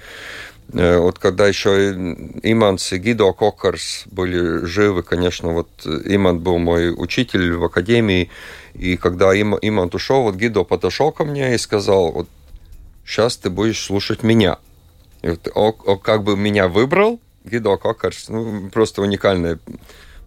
э, 0.73 0.97
вот 0.97 1.19
когда 1.19 1.47
еще 1.47 1.93
Иманс 2.43 2.93
и 2.95 2.99
Гидо 2.99 3.31
Кокарс 3.33 4.05
были 4.07 4.65
живы, 4.65 5.03
конечно, 5.03 5.53
вот 5.53 5.69
Имант 5.85 6.41
был 6.41 6.57
мой 6.59 6.95
учитель 6.97 7.57
в 7.57 7.65
академии, 7.65 8.31
и 8.73 8.97
когда 8.97 9.35
Им, 9.35 9.59
Имант 9.61 9.95
ушел, 9.95 10.23
вот 10.23 10.37
Гидо 10.37 10.65
подошел 10.65 11.13
ко 11.13 11.25
мне 11.25 11.55
и 11.55 11.59
сказал, 11.59 12.11
вот 12.11 12.29
сейчас 13.05 13.37
ты 13.37 13.51
будешь 13.51 13.85
слушать 13.85 14.23
меня. 14.23 14.57
И 15.21 15.29
вот 15.29 15.49
он, 15.55 15.75
он 15.85 15.99
как 15.99 16.23
бы 16.23 16.39
меня 16.39 16.69
выбрал, 16.69 17.21
Гидо 17.45 17.77
Кокарс, 17.77 18.31
ну, 18.31 18.71
просто 18.71 19.03
уникальная 19.03 19.59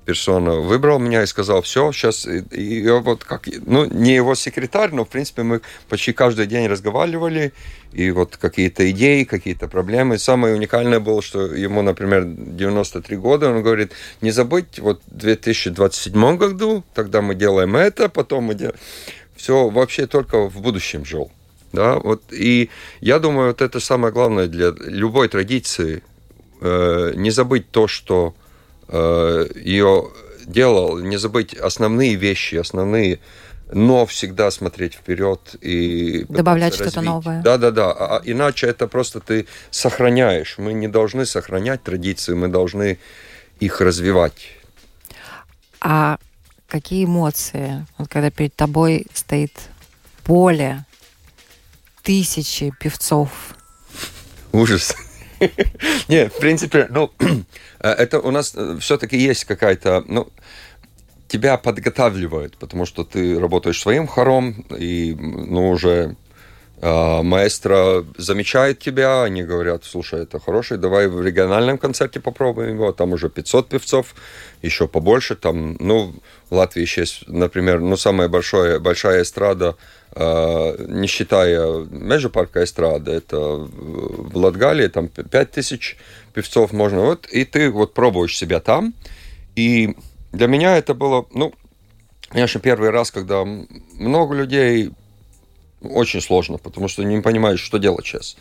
персона 0.08 0.56
выбрал 0.56 1.00
меня 1.00 1.24
и 1.24 1.26
сказал, 1.26 1.62
все, 1.62 1.92
сейчас, 1.92 2.26
и, 2.26 2.40
и 2.40 2.90
вот 2.90 3.26
как, 3.26 3.46
ну, 3.66 3.84
не 3.84 4.16
его 4.16 4.36
секретарь, 4.36 4.92
но, 4.94 5.04
в 5.04 5.10
принципе, 5.10 5.44
мы 5.44 5.60
почти 5.90 6.14
каждый 6.14 6.48
день 6.48 6.68
разговаривали, 6.68 7.52
и 7.92 8.12
вот 8.12 8.38
какие-то 8.38 8.90
идеи, 8.92 9.26
какие-то 9.26 9.68
проблемы. 9.68 10.18
Самое 10.18 10.56
уникальное 10.56 11.02
было, 11.02 11.22
что 11.22 11.54
ему, 11.54 11.82
например, 11.82 12.24
93 12.26 13.18
года, 13.18 13.50
он 13.50 13.62
говорит, 13.62 13.92
не 14.22 14.32
забыть, 14.32 14.80
вот 14.80 15.02
в 15.08 15.18
2027 15.18 16.38
году, 16.38 16.86
тогда 16.94 17.22
мы 17.22 17.36
делаем 17.36 17.76
это, 17.76 18.08
потом 18.08 18.46
мы 18.46 18.56
делаем... 18.56 18.78
Все 19.36 19.70
вообще 19.70 20.08
только 20.08 20.50
в 20.50 20.62
будущем 20.62 21.04
жил. 21.04 21.30
Да, 21.74 22.00
вот, 22.00 22.24
и 22.32 22.70
я 23.02 23.20
думаю, 23.20 23.48
вот 23.48 23.62
это 23.62 23.82
самое 23.82 24.14
главное 24.14 24.48
для 24.48 24.72
любой 24.80 25.28
традиции, 25.28 26.02
э, 26.62 27.12
не 27.16 27.30
забыть 27.30 27.70
то, 27.72 27.88
что 27.88 28.34
ее 28.89 30.12
делал, 30.46 31.00
не 31.00 31.17
забыть 31.17 31.53
основные 31.53 32.15
вещи, 32.15 32.56
основные, 32.56 33.20
но 33.72 34.06
всегда 34.06 34.50
смотреть 34.50 34.94
вперед 34.94 35.56
и 35.62 36.25
добавлять 36.29 36.74
что-то 36.74 37.01
новое. 37.01 37.41
Да, 37.41 37.58
да, 37.58 37.72
да. 37.72 37.91
А 37.91 38.22
иначе 38.24 38.67
это 38.67 38.88
просто 38.88 39.20
ты 39.20 39.46
сохраняешь. 39.72 40.58
Мы 40.58 40.74
не 40.74 40.88
должны 40.88 41.25
сохранять 41.25 41.84
традиции, 41.84 42.34
мы 42.34 42.48
должны 42.48 42.98
их 43.60 43.82
развивать. 43.82 44.51
А 45.82 46.17
какие 46.70 47.06
эмоции, 47.06 47.86
вот 47.98 48.08
когда 48.08 48.32
перед 48.32 48.56
тобой 48.56 49.06
стоит 49.13 49.51
поле, 50.24 50.86
тысячи 52.03 52.74
певцов? 52.79 53.29
Ужас. 54.53 54.96
Не, 56.08 56.29
в 56.29 56.38
принципе, 56.38 56.88
ну, 56.89 57.12
э, 57.79 57.89
это 57.89 58.20
у 58.20 58.32
нас 58.32 58.53
э, 58.56 58.77
все-таки 58.79 59.17
есть 59.17 59.46
какая-то, 59.46 60.03
ну, 60.08 60.27
тебя 61.27 61.58
подготавливают, 61.58 62.58
потому 62.58 62.86
что 62.86 63.03
ты 63.03 63.39
работаешь 63.39 63.79
своим 63.79 64.08
хором, 64.08 64.65
и, 64.77 65.15
ну, 65.17 65.70
уже 65.70 66.15
маэстро 66.81 68.05
замечает 68.17 68.79
тебя, 68.79 69.24
они 69.24 69.43
говорят, 69.43 69.84
слушай, 69.84 70.22
это 70.22 70.39
хороший, 70.39 70.77
давай 70.77 71.07
в 71.07 71.25
региональном 71.25 71.77
концерте 71.77 72.19
попробуем 72.19 72.75
его, 72.75 72.91
там 72.91 73.13
уже 73.13 73.29
500 73.29 73.69
певцов, 73.69 74.13
еще 74.62 74.88
побольше, 74.88 75.36
там, 75.36 75.75
ну, 75.79 76.13
в 76.50 76.55
Латвии 76.55 76.86
сейчас, 76.86 77.22
например, 77.25 77.79
ну, 77.79 77.98
самая 77.98 78.27
большая, 78.27 78.79
большая 78.79 79.24
эстрада– 79.24 79.75
а, 80.19 80.75
не 80.88 81.07
считая 81.07 81.86
Межапарка 81.91 82.63
эстрады, 82.63 83.12
это 83.12 83.38
в 83.38 84.36
Латгалии, 84.36 84.88
там 84.88 85.10
5000 85.10 85.96
певцов 86.34 86.74
можно, 86.74 87.01
вот, 87.01 87.27
и 87.27 87.46
ты 87.46 87.69
вот 87.69 87.93
пробуешь 87.93 88.36
себя 88.36 88.60
там, 88.60 88.96
и 89.55 89.96
для 90.31 90.48
меня 90.48 90.75
это 90.77 90.96
было, 90.96 91.27
ну, 91.34 91.53
конечно, 92.29 92.60
первый 92.60 92.89
раз, 92.89 93.12
когда 93.12 93.46
много 93.46 94.34
людей, 94.34 94.91
очень 95.81 96.22
сложно, 96.22 96.57
потому 96.57 96.88
что 96.88 97.03
не 97.03 97.22
понимаешь, 97.22 97.60
что 97.60 97.77
делать 97.77 98.05
сейчас. 98.05 98.38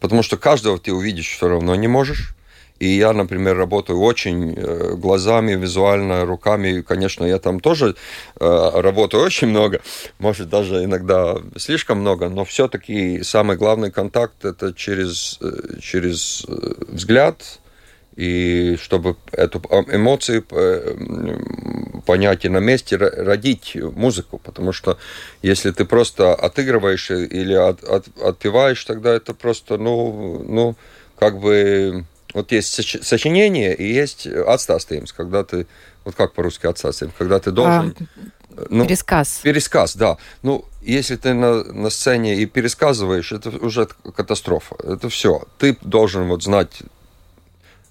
Потому 0.00 0.22
что 0.22 0.36
каждого 0.36 0.78
ты 0.78 0.92
увидишь 0.92 1.30
все 1.30 1.48
равно 1.48 1.74
не 1.74 1.88
можешь. 1.88 2.34
И 2.78 2.86
я, 2.86 3.12
например, 3.12 3.56
работаю 3.56 4.00
очень 4.00 4.54
э, 4.56 4.94
глазами, 4.94 5.54
визуально, 5.56 6.24
руками. 6.24 6.80
Конечно, 6.82 7.24
я 7.24 7.38
там 7.38 7.58
тоже 7.58 7.96
э, 8.38 8.70
работаю 8.74 9.24
очень 9.24 9.48
много, 9.48 9.80
может, 10.20 10.48
даже 10.48 10.84
иногда 10.84 11.38
слишком 11.56 11.98
много, 11.98 12.28
но 12.28 12.44
все-таки 12.44 13.24
самый 13.24 13.56
главный 13.56 13.90
контакт 13.90 14.44
это 14.44 14.72
через, 14.72 15.38
э, 15.40 15.80
через 15.80 16.46
взгляд, 16.46 17.58
и 18.18 18.76
чтобы 18.82 19.14
эту 19.30 19.58
эмоции 19.92 20.40
понять 22.04 22.44
и 22.44 22.48
на 22.48 22.58
месте 22.58 22.96
родить 22.96 23.76
музыку, 23.76 24.38
потому 24.42 24.72
что 24.72 24.98
если 25.40 25.70
ты 25.70 25.84
просто 25.84 26.34
отыгрываешь 26.34 27.12
или 27.12 27.54
от, 27.54 27.84
от, 27.84 28.08
отпеваешь, 28.20 28.84
тогда 28.84 29.14
это 29.14 29.34
просто, 29.34 29.78
ну, 29.78 30.44
ну, 30.48 30.74
как 31.16 31.38
бы 31.38 32.04
вот 32.34 32.50
есть 32.50 33.04
сочинение 33.04 33.72
и 33.76 33.86
есть 33.92 34.26
отстастаемс, 34.26 35.12
когда 35.12 35.44
ты, 35.44 35.68
вот 36.04 36.16
как 36.16 36.32
по-русски 36.32 36.66
отстастаемс, 36.66 37.14
когда 37.16 37.38
ты 37.38 37.52
должен... 37.52 37.94
А, 38.00 38.64
ну, 38.68 38.84
пересказ. 38.84 39.38
Пересказ, 39.44 39.94
да. 39.94 40.16
Ну, 40.42 40.64
если 40.82 41.14
ты 41.14 41.34
на, 41.34 41.62
на 41.62 41.90
сцене 41.90 42.34
и 42.34 42.46
пересказываешь, 42.46 43.30
это 43.30 43.50
уже 43.50 43.86
катастрофа. 44.16 44.74
Это 44.82 45.08
все. 45.08 45.44
Ты 45.58 45.76
должен 45.82 46.26
вот 46.26 46.42
знать 46.42 46.82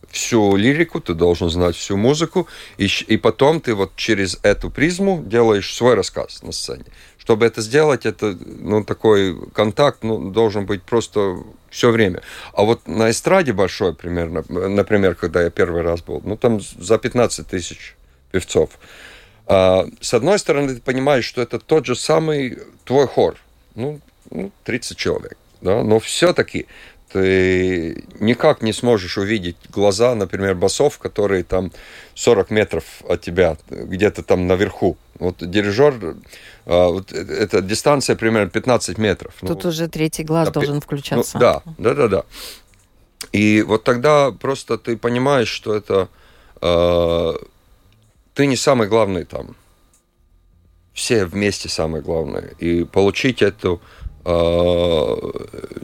всю 0.10 0.56
лирику, 0.56 1.00
ты 1.00 1.14
должен 1.14 1.50
знать 1.50 1.76
всю 1.76 1.98
музыку, 1.98 2.48
и, 2.78 2.88
и 3.08 3.18
потом 3.18 3.62
ты 3.62 3.74
вот 3.74 3.96
через 3.96 4.40
эту 4.44 4.70
призму 4.70 5.22
делаешь 5.26 5.74
свой 5.74 5.96
рассказ 5.96 6.42
на 6.44 6.52
сцене. 6.52 6.86
Чтобы 7.18 7.46
это 7.46 7.62
сделать, 7.62 8.06
это 8.06 8.38
ну, 8.46 8.84
такой 8.84 9.38
контакт 9.52 10.04
ну, 10.04 10.32
должен 10.32 10.66
быть 10.66 10.84
просто 10.84 11.38
все 11.70 11.92
время. 11.92 12.22
А 12.54 12.64
вот 12.64 12.88
на 12.88 13.12
эстраде 13.12 13.52
большой 13.54 13.94
примерно, 13.94 14.44
например, 14.48 15.16
когда 15.16 15.44
я 15.44 15.50
первый 15.50 15.82
раз 15.82 16.02
был, 16.02 16.22
ну 16.24 16.38
там 16.38 16.62
за 16.62 16.98
15 16.98 17.48
тысяч 17.48 17.96
певцов. 18.32 18.70
А, 19.46 19.86
с 20.02 20.14
одной 20.14 20.40
стороны, 20.40 20.76
ты 20.76 20.82
понимаешь, 20.82 21.26
что 21.26 21.42
это 21.42 21.60
тот 21.60 21.86
же 21.86 21.96
самый 21.96 22.60
твой 22.86 23.08
хор, 23.08 23.38
ну, 23.76 24.00
30 24.64 24.92
ну, 24.92 24.96
человек, 24.96 25.38
да, 25.62 25.84
но 25.84 26.00
все-таки 26.00 26.68
ты 27.12 28.04
никак 28.20 28.62
не 28.62 28.74
сможешь 28.74 29.18
увидеть 29.18 29.58
глаза, 29.70 30.14
например, 30.16 30.56
басов, 30.56 30.98
которые 31.00 31.44
там 31.44 31.72
40 32.16 32.52
метров 32.52 32.84
от 33.08 33.22
тебя, 33.22 33.58
где-то 33.70 34.24
там 34.24 34.48
наверху. 34.48 34.98
Вот 35.20 35.38
дирижер, 35.40 36.16
а, 36.66 36.90
вот 36.90 37.14
э, 37.14 37.18
эта 37.18 37.62
дистанция 37.62 38.16
примерно 38.16 38.50
15 38.50 38.98
метров. 38.98 39.34
Ну, 39.42 39.48
Тут 39.48 39.64
ну, 39.64 39.70
уже 39.70 39.88
третий 39.88 40.24
глаз 40.24 40.50
да, 40.50 40.54
должен 40.54 40.76
ну, 40.76 40.82
включаться. 40.82 41.38
Ну, 41.38 41.40
да, 41.40 41.62
да, 41.78 41.94
да, 41.94 42.08
да. 42.08 42.24
И 43.32 43.62
вот 43.62 43.84
тогда 43.84 44.32
просто 44.32 44.78
ты 44.78 44.98
понимаешь, 44.98 45.50
что 45.50 45.76
это 45.76 46.10
э, 46.62 47.34
ты 48.34 48.46
не 48.46 48.56
самый 48.56 48.88
главный 48.88 49.24
там. 49.24 49.56
все 50.94 51.26
вместе 51.26 51.70
самое 51.70 52.04
главное. 52.04 52.54
И 52.60 52.84
получить 52.84 53.42
эту 53.42 53.82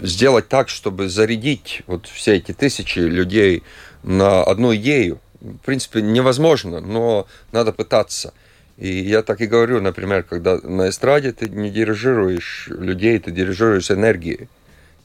сделать 0.02 0.50
так, 0.50 0.70
чтобы 0.70 1.08
зарядить 1.08 1.82
вот 1.88 2.08
все 2.08 2.36
эти 2.36 2.52
тысячи 2.52 3.00
людей 3.00 3.64
на 4.04 4.44
одну 4.44 4.76
идею. 4.76 5.20
В 5.40 5.58
принципе, 5.60 6.02
невозможно, 6.02 6.80
но 6.82 7.28
надо 7.52 7.72
пытаться. 7.72 8.34
И 8.78 8.90
я 8.90 9.22
так 9.22 9.40
и 9.42 9.46
говорю, 9.46 9.82
например, 9.82 10.24
когда 10.24 10.58
на 10.58 10.90
эстраде 10.90 11.32
ты 11.32 11.48
не 11.50 11.70
дирижируешь 11.70 12.68
людей, 12.70 13.20
ты 13.20 13.32
дирижируешь 13.32 13.92
энергией. 13.92 14.50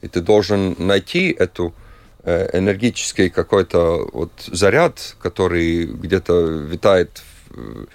И 0.01 0.07
ты 0.07 0.21
должен 0.21 0.75
найти 0.77 1.31
эту 1.37 1.73
э, 2.23 2.49
энергический 2.57 3.29
какой-то 3.29 4.09
вот 4.11 4.31
заряд, 4.47 5.15
который 5.21 5.85
где-то 5.85 6.41
витает 6.41 7.21
в, 7.49 7.87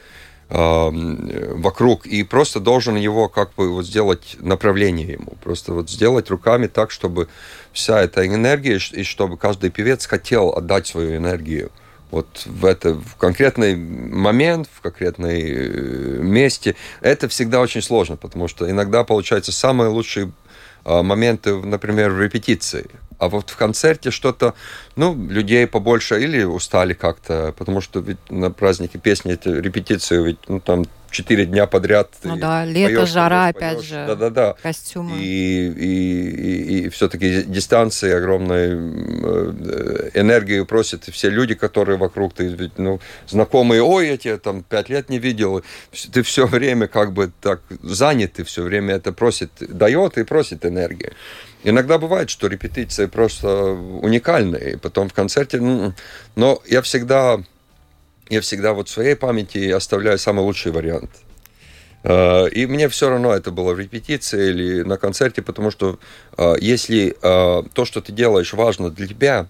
вокруг, 0.50 2.06
и 2.06 2.22
просто 2.22 2.60
должен 2.60 2.96
его 2.96 3.28
как 3.28 3.54
бы 3.54 3.72
вот 3.72 3.86
сделать 3.86 4.36
направление 4.40 5.12
ему, 5.12 5.32
просто 5.42 5.72
вот 5.72 5.90
сделать 5.90 6.30
руками 6.30 6.66
так, 6.66 6.90
чтобы 6.90 7.28
вся 7.72 8.02
эта 8.02 8.26
энергия, 8.26 8.78
и 8.92 9.02
чтобы 9.04 9.36
каждый 9.36 9.70
певец 9.70 10.06
хотел 10.06 10.50
отдать 10.50 10.86
свою 10.86 11.16
энергию 11.16 11.70
вот 12.14 12.46
в 12.46 12.64
это 12.64 12.94
в 12.94 13.16
конкретный 13.16 13.74
момент, 13.74 14.68
в 14.72 14.80
конкретной 14.80 15.42
э, 15.42 16.18
месте. 16.22 16.76
Это 17.00 17.28
всегда 17.28 17.60
очень 17.60 17.82
сложно, 17.82 18.16
потому 18.16 18.46
что 18.46 18.70
иногда 18.70 19.02
получается 19.02 19.50
самые 19.50 19.88
лучшие 19.88 20.30
а, 20.84 21.02
моменты, 21.02 21.56
например, 21.56 22.12
в 22.12 22.20
репетиции. 22.20 22.86
А 23.24 23.28
вот 23.28 23.48
в 23.48 23.56
концерте 23.56 24.10
что-то, 24.10 24.54
ну, 24.96 25.14
людей 25.14 25.66
побольше 25.66 26.22
или 26.22 26.42
устали 26.42 26.92
как-то, 26.92 27.54
потому 27.56 27.80
что 27.80 28.00
ведь 28.00 28.18
на 28.28 28.50
празднике 28.50 28.98
песни, 28.98 29.32
эти 29.32 29.48
репетиции, 29.48 30.22
ведь, 30.22 30.38
ну, 30.46 30.60
там 30.60 30.84
четыре 31.10 31.46
дня 31.46 31.66
подряд. 31.66 32.10
Ну 32.22 32.36
да, 32.36 32.66
лето, 32.66 32.96
поешь, 32.96 33.08
жара, 33.08 33.52
поешь, 33.52 33.56
опять 33.56 33.84
же. 33.84 34.04
Да, 34.06 34.14
да, 34.14 34.30
да. 34.30 34.54
Костюмы. 34.62 35.16
И, 35.18 35.68
и, 35.68 36.28
и, 36.28 36.78
и 36.80 36.88
все-таки 36.90 37.44
дистанции 37.44 38.12
огромной 38.12 38.68
э, 38.72 40.10
энергию 40.14 40.66
просят 40.66 41.04
все 41.04 41.30
люди, 41.30 41.54
которые 41.54 41.96
вокруг, 41.96 42.34
ты 42.34 42.70
ну, 42.76 43.00
знакомые, 43.26 43.82
ой, 43.82 44.08
я 44.08 44.16
тебя 44.18 44.36
там 44.36 44.62
пять 44.62 44.90
лет 44.90 45.08
не 45.08 45.18
видел. 45.18 45.62
Ты 46.12 46.22
все 46.22 46.46
время 46.46 46.88
как 46.88 47.12
бы 47.12 47.32
так 47.40 47.62
занят, 47.82 48.34
ты 48.34 48.44
все 48.44 48.62
время 48.62 48.96
это 48.96 49.12
просит, 49.12 49.50
дает 49.60 50.18
и 50.18 50.24
просит 50.24 50.66
энергии. 50.66 51.12
Иногда 51.64 51.98
бывает, 51.98 52.28
что 52.28 52.46
репетиции 52.46 53.06
просто 53.06 53.48
уникальные, 53.72 54.78
потом 54.78 55.08
в 55.08 55.14
концерте, 55.14 55.60
ну, 55.60 55.94
но 56.36 56.62
я 56.66 56.82
всегда 56.82 57.40
я 58.30 58.40
всегда 58.40 58.72
вот 58.72 58.88
в 58.88 58.92
своей 58.92 59.16
памяти 59.16 59.70
оставляю 59.70 60.18
самый 60.18 60.40
лучший 60.40 60.72
вариант. 60.72 61.10
Э, 62.02 62.48
и 62.48 62.66
мне 62.66 62.88
все 62.88 63.08
равно 63.08 63.34
это 63.34 63.50
было 63.50 63.72
в 63.72 63.80
репетиции 63.80 64.50
или 64.50 64.82
на 64.82 64.96
концерте, 64.96 65.42
потому 65.42 65.70
что 65.70 65.98
э, 66.36 66.54
если 66.60 67.16
э, 67.20 67.62
то, 67.72 67.84
что 67.84 68.00
ты 68.00 68.12
делаешь, 68.12 68.52
важно 68.52 68.90
для 68.90 69.06
тебя, 69.06 69.46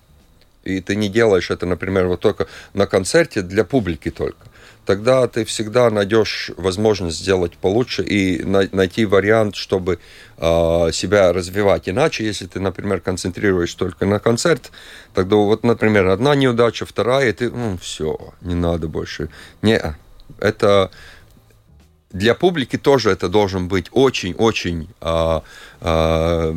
и 0.63 0.81
ты 0.81 0.97
не 0.97 1.09
делаешь 1.09 1.51
это, 1.51 1.67
например, 1.67 2.07
вот 2.07 2.21
только 2.21 2.47
на 2.73 2.87
концерте 2.87 3.43
для 3.43 3.65
публики 3.65 4.11
только, 4.11 4.47
тогда 4.87 5.27
ты 5.27 5.45
всегда 5.45 5.91
найдешь 5.91 6.51
возможность 6.57 7.19
сделать 7.19 7.57
получше 7.57 8.03
и 8.03 8.43
найти 8.45 9.05
вариант, 9.05 9.57
чтобы 9.57 9.99
э, 10.37 10.91
себя 10.93 11.33
развивать. 11.33 11.89
Иначе, 11.89 12.25
если 12.25 12.47
ты, 12.47 12.61
например, 12.61 13.01
концентрируешь 13.01 13.75
только 13.75 14.07
на 14.07 14.19
концерт, 14.19 14.71
тогда 15.15 15.37
вот, 15.37 15.65
например, 15.65 16.09
одна 16.09 16.35
неудача, 16.35 16.87
вторая, 16.87 17.31
и 17.31 17.33
ты, 17.33 17.51
ну, 17.51 17.79
все, 17.79 18.19
не 18.41 18.55
надо 18.55 18.89
больше. 18.89 19.29
Не, 19.63 19.97
это 20.39 20.91
для 22.11 22.35
публики 22.35 22.79
тоже 22.79 23.11
это 23.11 23.29
должен 23.29 23.69
быть 23.69 23.87
очень-очень, 23.91 24.89
э, 25.01 25.41
э, 25.81 26.55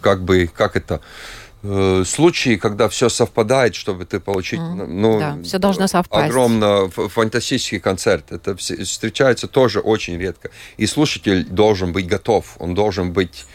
как 0.00 0.24
бы, 0.24 0.50
как 0.52 0.76
это, 0.76 0.94
Э, 0.96 1.41
случаи, 1.62 2.56
когда 2.56 2.88
все 2.88 3.08
совпадает, 3.08 3.76
чтобы 3.76 4.04
ты 4.04 4.18
получить, 4.18 4.58
mm. 4.58 4.86
ну, 4.86 5.18
да, 5.20 5.38
все 5.44 5.58
должно 5.58 5.86
совпасть. 5.86 6.28
огромно 6.28 6.88
фантастический 6.88 7.78
концерт. 7.78 8.32
Это 8.32 8.56
встречается 8.56 9.46
тоже 9.46 9.78
очень 9.78 10.18
редко. 10.18 10.50
И 10.76 10.86
слушатель 10.86 11.44
должен 11.44 11.92
быть 11.92 12.08
готов, 12.08 12.56
он 12.58 12.74
должен 12.74 13.12
быть 13.12 13.46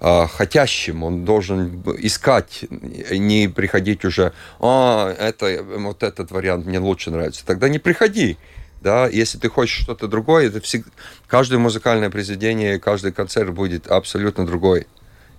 э, 0.00 0.26
хотящим, 0.26 1.04
он 1.04 1.24
должен 1.24 1.82
искать, 1.98 2.64
не 2.70 3.46
приходить 3.46 4.04
уже, 4.04 4.32
а, 4.58 5.14
это, 5.16 5.64
вот 5.78 6.02
этот 6.02 6.32
вариант 6.32 6.66
мне 6.66 6.80
лучше 6.80 7.12
нравится. 7.12 7.46
Тогда 7.46 7.68
не 7.68 7.78
приходи. 7.78 8.38
Да, 8.80 9.06
если 9.06 9.38
ты 9.38 9.48
хочешь 9.48 9.80
что-то 9.80 10.08
другое, 10.08 10.48
это 10.48 10.60
всегда, 10.60 10.90
каждое 11.28 11.58
музыкальное 11.58 12.10
произведение, 12.10 12.80
каждый 12.80 13.12
концерт 13.12 13.54
будет 13.54 13.86
абсолютно 13.86 14.44
другой 14.44 14.88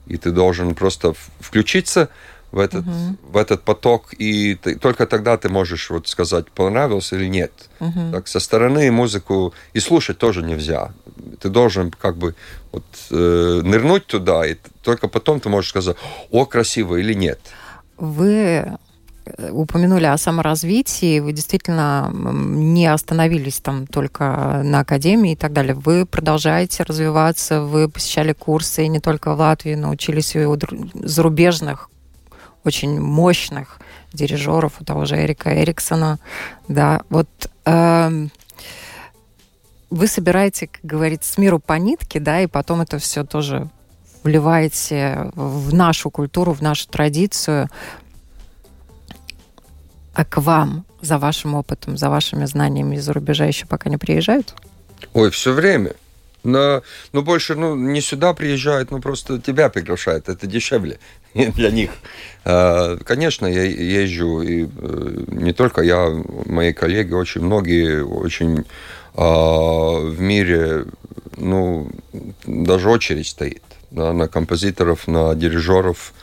и 0.07 0.17
ты 0.17 0.31
должен 0.31 0.75
просто 0.75 1.13
включиться 1.39 2.09
в 2.51 2.59
этот, 2.59 2.85
uh-huh. 2.85 3.17
в 3.23 3.37
этот 3.37 3.63
поток, 3.63 4.13
и 4.13 4.55
ты, 4.55 4.75
только 4.75 5.07
тогда 5.07 5.37
ты 5.37 5.49
можешь 5.49 5.89
вот 5.89 6.07
сказать, 6.07 6.51
понравился 6.51 7.15
или 7.15 7.25
нет. 7.25 7.51
Uh-huh. 7.79 8.11
Так 8.11 8.27
со 8.27 8.39
стороны 8.39 8.91
музыку 8.91 9.53
и 9.73 9.79
слушать 9.79 10.19
тоже 10.19 10.43
нельзя. 10.43 10.91
Ты 11.39 11.49
должен 11.49 11.89
как 11.89 12.15
бы 12.15 12.35
вот, 12.71 12.83
э, 13.09 13.61
нырнуть 13.63 14.05
туда, 14.05 14.45
и 14.45 14.55
только 14.83 15.07
потом 15.07 15.39
ты 15.39 15.49
можешь 15.49 15.71
сказать, 15.71 15.97
о, 16.29 16.45
красиво 16.45 16.97
или 16.97 17.13
нет. 17.15 17.39
Вы 17.97 18.77
упомянули 19.51 20.05
о 20.05 20.17
саморазвитии, 20.17 21.19
вы 21.19 21.31
действительно 21.33 22.11
не 22.13 22.87
остановились 22.87 23.59
там 23.59 23.87
только 23.87 24.61
на 24.63 24.79
академии 24.79 25.33
и 25.33 25.35
так 25.35 25.53
далее. 25.53 25.75
Вы 25.75 26.05
продолжаете 26.05 26.83
развиваться, 26.83 27.61
вы 27.61 27.89
посещали 27.89 28.33
курсы 28.33 28.87
не 28.87 28.99
только 28.99 29.33
в 29.35 29.39
Латвии, 29.39 29.75
но 29.75 29.89
учились 29.89 30.35
и 30.35 30.45
у 30.45 30.57
зарубежных, 30.93 31.89
очень 32.63 32.99
мощных 32.99 33.79
дирижеров, 34.13 34.81
у 34.81 34.85
того 34.85 35.05
же 35.05 35.15
Эрика 35.15 35.61
Эриксона. 35.61 36.19
Да, 36.67 37.01
вот 37.09 37.27
э, 37.65 38.27
вы 39.89 40.07
собираете, 40.07 40.67
как 40.67 40.83
говорится, 40.83 41.33
с 41.33 41.37
миру 41.37 41.59
по 41.59 41.73
нитке, 41.73 42.19
да, 42.19 42.41
и 42.41 42.47
потом 42.47 42.81
это 42.81 42.99
все 42.99 43.23
тоже 43.23 43.69
вливаете 44.23 45.31
в 45.35 45.73
нашу 45.73 46.09
культуру, 46.09 46.53
в 46.53 46.61
нашу 46.61 46.87
традицию. 46.87 47.69
А 50.13 50.25
к 50.25 50.37
вам 50.37 50.85
за 51.01 51.17
вашим 51.17 51.55
опытом, 51.55 51.97
за 51.97 52.09
вашими 52.09 52.45
знаниями 52.45 52.97
из-за 52.97 53.13
рубежа 53.13 53.45
еще 53.45 53.65
пока 53.65 53.89
не 53.89 53.97
приезжают? 53.97 54.53
Ой, 55.13 55.31
все 55.31 55.53
время. 55.53 55.93
Но, 56.43 56.83
ну, 57.13 57.21
больше, 57.21 57.55
ну, 57.55 57.75
не 57.75 58.01
сюда 58.01 58.33
приезжают, 58.33 58.91
ну, 58.91 58.99
просто 58.99 59.39
тебя 59.39 59.69
приглашают, 59.69 60.27
это 60.27 60.45
дешевле 60.45 60.99
для 61.33 61.71
них. 61.71 61.91
А, 62.43 62.97
конечно, 62.97 63.45
я 63.47 63.63
езжу, 63.63 64.41
и 64.41 64.65
э, 64.65 65.23
не 65.27 65.53
только 65.53 65.81
я, 65.81 66.09
мои 66.45 66.73
коллеги, 66.73 67.13
очень 67.13 67.41
многие, 67.41 68.03
очень 68.03 68.65
а, 69.15 69.99
в 70.01 70.19
мире, 70.19 70.85
ну, 71.37 71.89
даже 72.45 72.89
очередь 72.89 73.27
стоит 73.27 73.63
да, 73.91 74.11
на 74.11 74.27
композиторов, 74.27 75.07
на 75.07 75.35
дирижеров, 75.35 76.13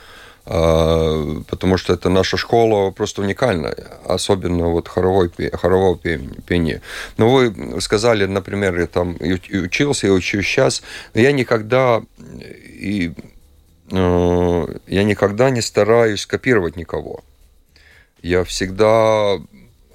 потому 0.44 1.76
что 1.76 1.92
это 1.92 2.08
наша 2.08 2.36
школа 2.36 2.90
просто 2.90 3.22
уникальная, 3.22 3.76
особенно 4.06 4.68
вот 4.68 4.88
хоровой, 4.88 5.30
хорового 5.52 5.96
пения. 5.96 6.82
Но 7.18 7.30
вы 7.30 7.80
сказали, 7.80 8.26
например, 8.26 8.78
я 8.78 8.86
там 8.86 9.16
учился, 9.20 10.06
я 10.06 10.12
учусь 10.12 10.46
сейчас, 10.46 10.82
но 11.14 11.20
я 11.20 11.32
никогда 11.32 12.02
и 12.18 13.12
э, 13.92 14.66
я 14.86 15.04
никогда 15.04 15.50
не 15.50 15.60
стараюсь 15.60 16.26
копировать 16.26 16.76
никого. 16.76 17.22
Я 18.22 18.44
всегда 18.44 19.38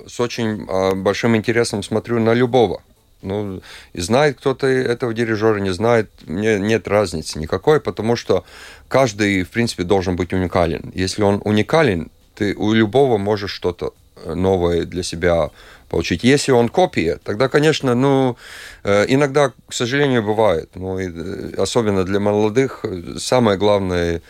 с 0.08 0.19
очень 0.19 0.65
а, 0.67 0.95
большим 0.95 1.36
интересом 1.36 1.84
смотрю 1.84 2.19
на 2.19 2.34
любого. 2.34 2.81
Ну, 3.25 3.61
и 3.93 4.01
знает 4.01 4.38
кто-то 4.38 4.67
этого 4.67 5.13
дирижера, 5.13 5.59
не 5.59 5.73
знает, 5.73 6.09
мне 6.25 6.59
нет 6.59 6.88
разницы 6.88 7.39
никакой, 7.39 7.79
потому 7.79 8.15
что 8.15 8.45
каждый, 8.88 9.43
в 9.43 9.49
принципе, 9.49 9.83
должен 9.83 10.15
быть 10.15 10.33
уникален. 10.33 10.91
Если 10.93 11.23
он 11.23 11.41
уникален, 11.43 12.09
ты 12.35 12.53
у 12.55 12.73
любого 12.73 13.17
можешь 13.17 13.51
что-то 13.51 13.93
э, 14.15 14.33
новое 14.33 14.85
для 14.85 15.03
себя 15.03 15.49
получить. 15.89 16.23
Если 16.23 16.51
он 16.51 16.69
копия, 16.69 17.19
тогда, 17.23 17.47
конечно, 17.47 17.95
ну, 17.95 18.38
э, 18.83 19.05
иногда, 19.07 19.51
к 19.67 19.73
сожалению, 19.73 20.23
бывает. 20.23 20.69
Ну, 20.75 20.99
и 20.99 21.07
э, 21.07 21.53
особенно 21.57 22.03
для 22.03 22.19
молодых, 22.19 22.85
самое 23.17 23.57
главное, 23.57 24.21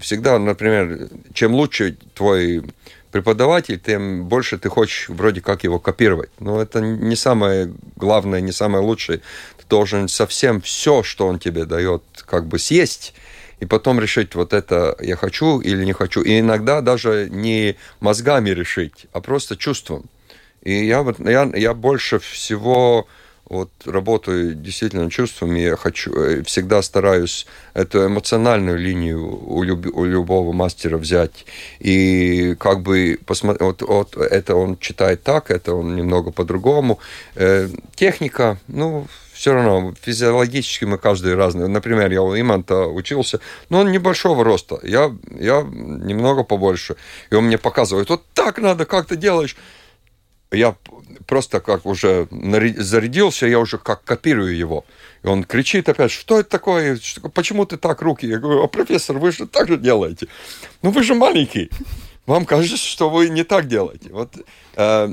всегда, 0.00 0.38
например, 0.38 1.08
чем 1.32 1.54
лучше 1.54 1.96
твой 2.14 2.62
преподаватель, 3.16 3.80
тем 3.80 4.26
больше 4.26 4.58
ты 4.58 4.68
хочешь 4.68 5.08
вроде 5.08 5.40
как 5.40 5.64
его 5.64 5.78
копировать. 5.78 6.28
Но 6.38 6.60
это 6.60 6.80
не 6.80 7.16
самое 7.16 7.72
главное, 7.96 8.42
не 8.42 8.52
самое 8.52 8.84
лучшее. 8.84 9.20
Ты 9.56 9.64
должен 9.70 10.08
совсем 10.08 10.60
все, 10.60 11.02
что 11.02 11.26
он 11.26 11.38
тебе 11.38 11.64
дает, 11.64 12.02
как 12.26 12.46
бы 12.46 12.58
съесть, 12.58 13.14
и 13.58 13.64
потом 13.64 14.00
решить, 14.00 14.34
вот 14.34 14.52
это 14.52 14.96
я 15.00 15.16
хочу 15.16 15.60
или 15.60 15.82
не 15.82 15.94
хочу. 15.94 16.20
И 16.20 16.40
иногда 16.40 16.82
даже 16.82 17.28
не 17.30 17.76
мозгами 18.00 18.50
решить, 18.50 19.06
а 19.12 19.20
просто 19.20 19.56
чувством. 19.56 20.04
И 20.60 20.84
я, 20.84 21.00
вот, 21.00 21.18
я, 21.20 21.50
я 21.54 21.72
больше 21.72 22.18
всего 22.18 23.06
вот 23.48 23.70
работаю 23.84 24.54
действительно 24.54 25.10
чувствами, 25.10 25.60
я 25.60 25.76
хочу, 25.76 26.12
э, 26.12 26.42
всегда 26.42 26.82
стараюсь 26.82 27.46
эту 27.74 28.06
эмоциональную 28.06 28.78
линию 28.78 29.20
у, 29.22 29.62
люб, 29.62 29.86
у 29.86 30.04
любого 30.04 30.52
мастера 30.52 30.98
взять. 30.98 31.46
И 31.78 32.56
как 32.58 32.82
бы 32.82 33.18
посмотреть, 33.24 33.62
вот, 33.62 33.82
вот 33.82 34.16
это 34.16 34.56
он 34.56 34.76
читает 34.78 35.22
так, 35.22 35.50
это 35.50 35.74
он 35.74 35.94
немного 35.94 36.32
по-другому. 36.32 36.98
Э, 37.36 37.68
техника, 37.94 38.58
ну, 38.66 39.06
все 39.32 39.52
равно 39.52 39.94
физиологически 40.00 40.86
мы 40.86 40.98
каждый 40.98 41.34
разный. 41.34 41.68
Например, 41.68 42.10
я 42.10 42.22
у 42.22 42.34
Иманта 42.34 42.86
учился, 42.86 43.38
но 43.68 43.80
он 43.80 43.92
небольшого 43.92 44.42
роста, 44.42 44.80
я, 44.82 45.14
я 45.38 45.62
немного 45.62 46.42
побольше. 46.42 46.96
И 47.30 47.34
он 47.34 47.44
мне 47.44 47.58
показывает, 47.58 48.08
вот 48.08 48.24
так 48.32 48.58
надо, 48.58 48.86
как 48.86 49.06
ты 49.06 49.16
делаешь. 49.16 49.56
Я 50.52 50.76
просто 51.26 51.60
как 51.60 51.86
уже 51.86 52.28
зарядился, 52.30 53.46
я 53.46 53.58
уже 53.58 53.78
как 53.78 54.04
копирую 54.04 54.56
его. 54.56 54.84
И 55.22 55.26
он 55.26 55.44
кричит 55.44 55.88
опять, 55.88 56.12
что 56.12 56.38
это 56.38 56.50
такое, 56.50 56.98
почему 57.34 57.66
ты 57.66 57.76
так 57.76 58.00
руки? 58.02 58.26
Я 58.26 58.38
говорю, 58.38 58.62
а 58.62 58.68
профессор, 58.68 59.18
вы 59.18 59.32
же 59.32 59.46
так 59.46 59.68
же 59.68 59.76
делаете. 59.76 60.28
Ну 60.82 60.90
вы 60.90 61.02
же 61.02 61.14
маленький. 61.14 61.70
Вам 62.26 62.44
кажется, 62.44 62.76
что 62.76 63.08
вы 63.08 63.28
не 63.28 63.44
так 63.44 63.68
делаете. 63.68 64.10
Вот 64.10 64.34
э, 64.74 65.08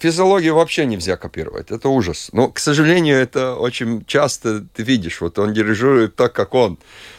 физиологию 0.00 0.54
вообще 0.54 0.86
нельзя 0.86 1.18
копировать. 1.18 1.70
Это 1.70 1.90
ужас. 1.90 2.30
Но, 2.32 2.48
к 2.48 2.58
сожалению, 2.58 3.18
это 3.18 3.54
очень 3.54 4.04
часто 4.06 4.64
ты 4.74 4.82
видишь. 4.82 5.20
Вот 5.20 5.38
он 5.38 5.52
дирижирует 5.52 6.16
так, 6.16 6.32
как 6.32 6.54
он. 6.54 6.78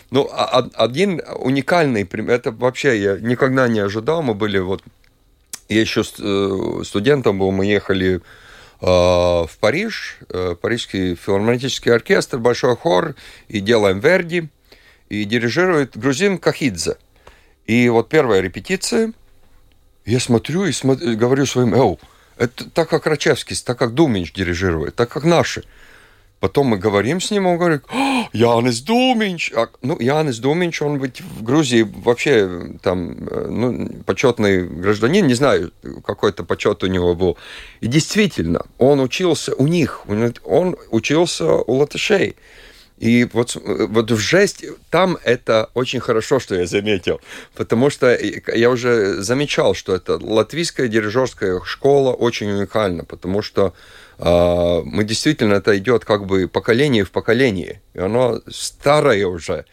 Ну, 0.09 0.27
а, 0.31 0.45
а 0.45 0.83
один 0.83 1.21
уникальный 1.35 2.05
пример, 2.05 2.37
это 2.37 2.51
вообще 2.51 2.99
я 2.99 3.19
никогда 3.19 3.67
не 3.67 3.79
ожидал. 3.79 4.23
Мы 4.23 4.33
были 4.33 4.57
вот 4.57 4.81
я 5.69 5.81
еще 5.81 6.01
э, 6.01 6.83
студентом 6.83 7.39
был, 7.39 7.51
мы 7.51 7.65
ехали 7.65 8.15
э, 8.15 8.21
в 8.81 9.51
Париж, 9.59 10.17
э, 10.29 10.55
Парижский 10.59 11.15
филармонический 11.15 11.93
оркестр, 11.93 12.39
большой 12.39 12.75
хор, 12.75 13.15
и 13.47 13.59
делаем 13.59 13.99
Верди, 13.99 14.49
и 15.09 15.23
дирижирует 15.25 15.97
грузин 15.97 16.39
Кахидзе. 16.39 16.97
И 17.67 17.87
вот 17.89 18.09
первая 18.09 18.41
репетиция, 18.41 19.13
я 20.05 20.19
смотрю 20.19 20.65
и 20.65 20.71
смотрю, 20.71 21.15
говорю 21.15 21.45
своим, 21.45 21.75
эу, 21.75 21.99
это 22.37 22.67
так 22.69 22.89
как 22.89 23.05
Рачевский, 23.05 23.55
так 23.63 23.77
как 23.77 23.93
Думинч 23.93 24.33
дирижирует, 24.33 24.95
так 24.95 25.09
как 25.09 25.23
наши. 25.23 25.63
Потом 26.39 26.67
мы 26.67 26.77
говорим 26.77 27.19
с 27.19 27.31
ним, 27.31 27.47
он 27.47 27.57
говорит, 27.57 27.83
Янис 28.31 28.81
Думинч. 28.81 29.51
А, 29.53 29.67
ну, 29.81 29.99
Янис 29.99 30.39
Думинч, 30.39 30.81
он 30.81 30.97
ведь 30.97 31.21
в 31.21 31.43
Грузии 31.43 31.81
вообще 31.81 32.49
там, 32.81 33.27
э, 33.27 33.47
ну, 33.49 33.89
почетный 34.05 34.63
гражданин, 34.63 35.27
не 35.27 35.33
знаю, 35.33 35.71
какой-то 36.05 36.43
почет 36.43 36.83
у 36.83 36.87
него 36.87 37.13
был. 37.13 37.37
И 37.81 37.87
действительно, 37.87 38.65
он 38.77 39.01
учился 39.01 39.53
у 39.55 39.67
них, 39.67 40.05
он 40.45 40.77
учился 40.91 41.45
у 41.45 41.73
латышей. 41.73 42.35
И 42.99 43.27
вот, 43.31 43.55
вот 43.55 44.11
в 44.11 44.17
жесть, 44.17 44.65
там 44.89 45.17
это 45.23 45.69
очень 45.73 46.01
хорошо, 46.01 46.39
что 46.39 46.55
я 46.55 46.65
заметил, 46.65 47.21
потому 47.55 47.89
что 47.89 48.17
я 48.53 48.69
уже 48.69 49.21
замечал, 49.21 49.73
что 49.73 49.95
это 49.95 50.17
латвийская 50.21 50.89
дирижерская 50.89 51.61
школа 51.63 52.11
очень 52.11 52.51
уникальна, 52.51 53.05
потому 53.05 53.41
что 53.41 53.67
э, 53.67 53.71
мы 54.19 55.03
действительно, 55.05 55.53
это 55.53 55.77
идет 55.77 56.03
как 56.03 56.25
бы 56.25 56.47
поколение 56.47 57.05
в 57.05 57.11
поколение, 57.11 57.81
и 57.93 57.99
оно 57.99 58.41
старое 58.49 59.25
уже. 59.25 59.65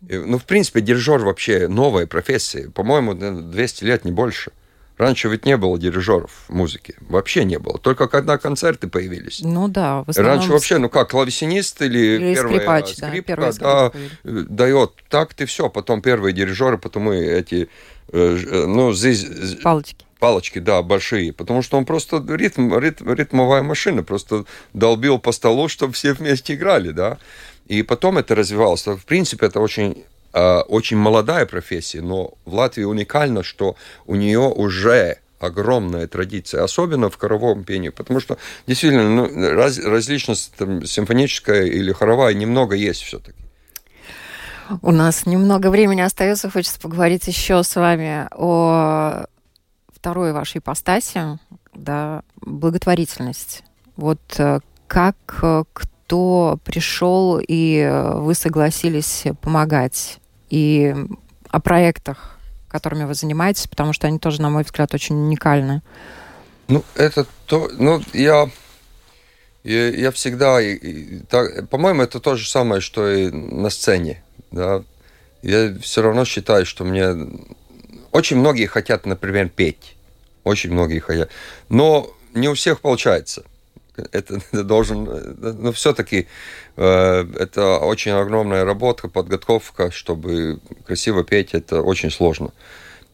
Ну, 0.00 0.38
в 0.38 0.44
принципе, 0.44 0.80
дирижер 0.80 1.18
вообще 1.18 1.66
новая 1.66 2.06
профессия, 2.06 2.70
по-моему, 2.70 3.14
200 3.14 3.84
лет, 3.84 4.04
не 4.04 4.12
больше. 4.12 4.52
Раньше 4.98 5.28
ведь 5.28 5.46
не 5.46 5.56
было 5.56 5.78
дирижеров 5.78 6.32
в 6.48 6.52
музыке. 6.52 6.94
Вообще 7.00 7.44
не 7.44 7.58
было. 7.58 7.78
Только 7.78 8.08
когда 8.08 8.36
концерты 8.36 8.88
появились. 8.88 9.40
Ну 9.42 9.68
да, 9.68 10.02
в 10.02 10.10
основном... 10.10 10.34
Раньше 10.34 10.52
вообще, 10.52 10.78
ну 10.78 10.88
как, 10.88 11.10
клавесинист 11.10 11.80
или, 11.82 11.98
или 11.98 12.34
первая 12.34 12.56
скрипач, 12.56 12.94
скрипка, 12.96 13.36
да, 13.36 13.52
да, 13.52 13.92
э, 14.24 14.44
дает 14.48 14.92
так 15.08 15.34
ты 15.34 15.46
все. 15.46 15.68
Потом 15.68 16.02
первые 16.02 16.32
дирижеры, 16.32 16.78
потом 16.78 17.12
и 17.12 17.16
эти, 17.16 17.68
э, 18.12 18.38
э, 18.44 18.66
ну, 18.66 18.92
здесь... 18.92 19.24
Палочки. 19.62 20.04
Палочки, 20.18 20.58
да, 20.58 20.82
большие. 20.82 21.32
Потому 21.32 21.62
что 21.62 21.78
он 21.78 21.84
просто 21.84 22.24
ритм, 22.28 22.76
ритм, 22.76 23.12
ритмовая 23.12 23.62
машина. 23.62 24.02
Просто 24.02 24.46
долбил 24.74 25.20
по 25.20 25.30
столу, 25.30 25.68
чтобы 25.68 25.92
все 25.92 26.12
вместе 26.12 26.54
играли, 26.54 26.90
да. 26.90 27.18
И 27.68 27.82
потом 27.84 28.18
это 28.18 28.34
развивалось. 28.34 28.84
В 28.84 29.04
принципе, 29.04 29.46
это 29.46 29.60
очень 29.60 29.98
Э, 29.98 30.17
очень 30.32 30.96
молодая 30.96 31.46
профессия, 31.46 32.00
но 32.02 32.34
в 32.44 32.54
Латвии 32.54 32.84
уникально, 32.84 33.42
что 33.42 33.76
у 34.06 34.14
нее 34.14 34.40
уже 34.40 35.18
огромная 35.40 36.06
традиция, 36.06 36.64
особенно 36.64 37.10
в 37.10 37.16
хоровом 37.16 37.64
пении, 37.64 37.90
потому 37.90 38.20
что 38.20 38.38
действительно 38.66 39.08
ну, 39.08 39.54
раз, 39.54 39.78
различность 39.78 40.52
там, 40.56 40.84
симфоническая 40.84 41.64
или 41.64 41.92
хоровая 41.92 42.34
немного 42.34 42.74
есть 42.74 43.02
все-таки. 43.02 43.38
У 44.82 44.92
нас 44.92 45.24
немного 45.26 45.70
времени 45.70 46.02
остается, 46.02 46.50
хочется 46.50 46.78
поговорить 46.80 47.26
еще 47.26 47.62
с 47.62 47.74
вами 47.74 48.28
о 48.32 49.24
второй 49.94 50.32
вашей 50.32 50.58
ипостаси, 50.58 51.38
да, 51.74 52.22
благотворительность. 52.36 53.62
Вот 53.96 54.20
э, 54.38 54.60
как 54.86 55.16
э, 55.42 55.64
кто 56.08 56.58
пришел 56.64 57.38
и 57.46 57.86
вы 58.14 58.34
согласились 58.34 59.24
помогать 59.42 60.20
и 60.48 60.94
о 61.50 61.60
проектах, 61.60 62.38
которыми 62.68 63.04
вы 63.04 63.12
занимаетесь, 63.12 63.68
потому 63.68 63.92
что 63.92 64.06
они 64.06 64.18
тоже, 64.18 64.40
на 64.40 64.48
мой 64.48 64.62
взгляд, 64.62 64.94
очень 64.94 65.16
уникальны. 65.16 65.82
Ну, 66.68 66.82
это 66.94 67.26
то, 67.44 67.70
ну, 67.78 68.02
я, 68.14 68.48
я, 69.64 69.88
я 69.90 70.10
всегда, 70.10 70.60
по-моему, 71.66 72.00
это 72.00 72.20
то 72.20 72.36
же 72.36 72.48
самое, 72.48 72.80
что 72.80 73.06
и 73.06 73.30
на 73.30 73.68
сцене, 73.68 74.22
да. 74.50 74.84
Я 75.42 75.76
все 75.78 76.00
равно 76.00 76.24
считаю, 76.24 76.64
что 76.64 76.84
мне 76.84 77.14
очень 78.12 78.38
многие 78.38 78.64
хотят, 78.64 79.04
например, 79.04 79.50
петь, 79.50 79.94
очень 80.42 80.72
многие 80.72 81.00
хотят, 81.00 81.28
но 81.68 82.10
не 82.32 82.48
у 82.48 82.54
всех 82.54 82.80
получается 82.80 83.44
это 84.12 84.40
должен, 84.64 85.36
но 85.38 85.72
все-таки 85.72 86.26
э, 86.76 87.26
это 87.38 87.78
очень 87.78 88.12
огромная 88.12 88.64
работа, 88.64 89.08
подготовка, 89.08 89.90
чтобы 89.90 90.60
красиво 90.86 91.24
петь, 91.24 91.54
это 91.54 91.82
очень 91.82 92.10
сложно. 92.10 92.52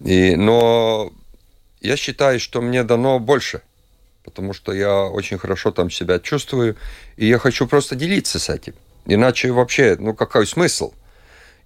И, 0.01 0.37
но 0.37 1.13
я 1.81 1.97
считаю, 1.97 2.41
что 2.41 2.61
мне 2.61 2.83
дано 2.83 3.19
больше, 3.19 3.63
потому 4.25 4.53
что 4.53 4.73
я 4.73 5.05
очень 5.05 5.39
хорошо 5.39 5.71
там 5.71 5.91
себя 5.91 6.19
чувствую, 6.19 6.77
и 7.17 7.27
я 7.27 7.39
хочу 7.39 7.67
просто 7.67 7.95
делиться 7.95 8.39
с 8.39 8.49
этим. 8.49 8.75
Иначе 9.07 9.53
вообще, 9.53 9.97
ну 9.99 10.15
какой 10.15 10.47
смысл? 10.47 10.93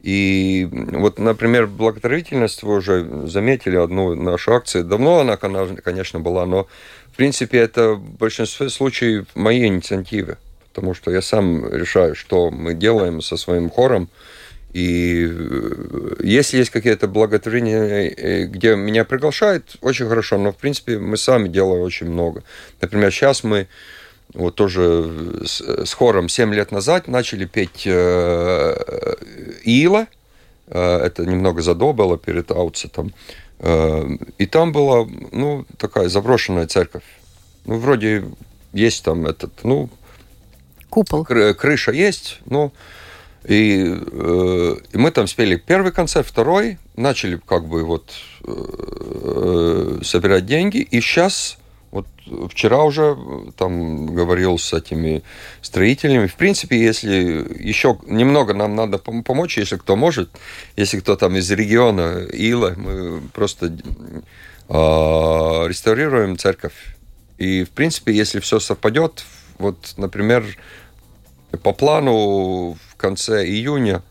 И 0.01 0.69
вот, 0.71 1.19
например, 1.19 1.67
благотворительность, 1.67 2.63
вы 2.63 2.77
уже 2.77 3.27
заметили 3.27 3.77
одну 3.77 4.15
нашу 4.15 4.55
акцию. 4.55 4.85
Давно 4.85 5.21
она, 5.21 5.37
конечно, 5.37 6.21
была, 6.21 6.47
но 6.47 6.69
принципе, 7.19 7.59
это 7.59 7.95
в 7.95 8.17
большинстве 8.17 8.71
случаев 8.71 9.27
мои 9.35 9.67
инициативы, 9.67 10.39
потому 10.69 10.95
что 10.95 11.11
я 11.11 11.21
сам 11.21 11.69
решаю, 11.69 12.15
что 12.15 12.51
мы 12.53 12.75
делаем 12.75 13.21
со 13.21 13.37
своим 13.37 13.69
хором. 13.71 14.09
И 14.73 15.27
э, 15.29 16.15
если 16.23 16.59
есть 16.59 16.71
какие-то 16.71 17.09
благотворения, 17.09 18.09
э, 18.09 18.45
где 18.45 18.77
меня 18.77 19.05
приглашают, 19.05 19.77
очень 19.81 20.09
хорошо, 20.09 20.39
но, 20.39 20.53
в 20.53 20.57
принципе, 20.57 20.99
мы 20.99 21.17
сами 21.17 21.49
делаем 21.49 21.83
очень 21.83 22.09
много. 22.09 22.45
Например, 22.81 23.11
сейчас 23.11 23.43
мы 23.43 23.67
вот 24.35 24.55
тоже 24.55 25.43
с, 25.45 25.61
с 25.61 25.93
хором 25.95 26.29
7 26.29 26.55
лет 26.55 26.73
назад 26.73 27.09
начали 27.09 27.45
петь 27.45 27.87
э, 27.87 29.15
Ила, 29.65 30.07
э, 30.67 30.99
это 30.99 31.25
немного 31.25 31.63
задо 31.63 31.93
было 31.93 32.19
перед 32.19 32.51
аутсетом, 32.51 33.13
Эм, 33.61 34.21
и 34.39 34.47
там 34.47 34.73
была, 34.73 35.07
ну, 35.33 35.67
такая 35.79 36.09
заброшенная 36.09 36.67
церковь. 36.67 37.03
Ну, 37.65 37.79
вроде 37.79 38.25
есть 38.73 39.05
там 39.05 39.27
этот, 39.27 39.65
ну... 39.65 39.91
Купол. 40.89 41.25
Крыша 41.25 41.93
есть, 41.93 42.41
ну... 42.47 42.73
И, 43.45 43.85
э, 43.87 44.77
и 44.93 44.99
мы 44.99 45.11
там 45.11 45.27
спели 45.27 45.57
первый 45.57 45.93
концерт, 45.93 46.27
второй, 46.27 46.79
начали 46.97 47.41
как 47.47 47.67
бы 47.67 47.85
вот 47.85 48.13
э, 48.45 50.01
собирать 50.03 50.45
деньги, 50.45 50.79
и 50.79 51.01
сейчас 51.01 51.58
вот 51.91 52.07
вчера 52.51 52.83
уже 52.83 53.17
э, 53.17 53.51
там 53.57 54.07
говорил 54.07 54.59
с 54.59 54.73
этими 54.73 55.23
строителями. 55.63 56.27
В 56.27 56.35
принципе, 56.35 56.81
если 56.81 57.47
еще 57.59 57.99
немного 58.07 58.55
нам 58.55 58.77
надо 58.77 58.99
помочь, 58.99 59.57
если 59.57 59.77
кто 59.77 59.97
может, 59.97 60.31
если 60.77 61.01
кто 61.01 61.17
там 61.17 61.37
из 61.37 61.51
региона 61.51 62.27
Ила, 62.33 62.75
мы 62.77 63.23
просто 63.33 63.67
э, 63.67 63.73
реставрируем 64.69 66.37
церковь. 66.37 66.75
И, 67.39 67.65
в 67.65 67.71
принципе, 67.71 68.13
если 68.13 68.41
все 68.41 68.61
совпадет, 68.61 69.25
вот, 69.59 69.95
например, 69.97 70.45
по 71.63 71.73
плану 71.73 72.77
в 72.91 72.97
конце 72.97 73.47
июня 73.47 74.03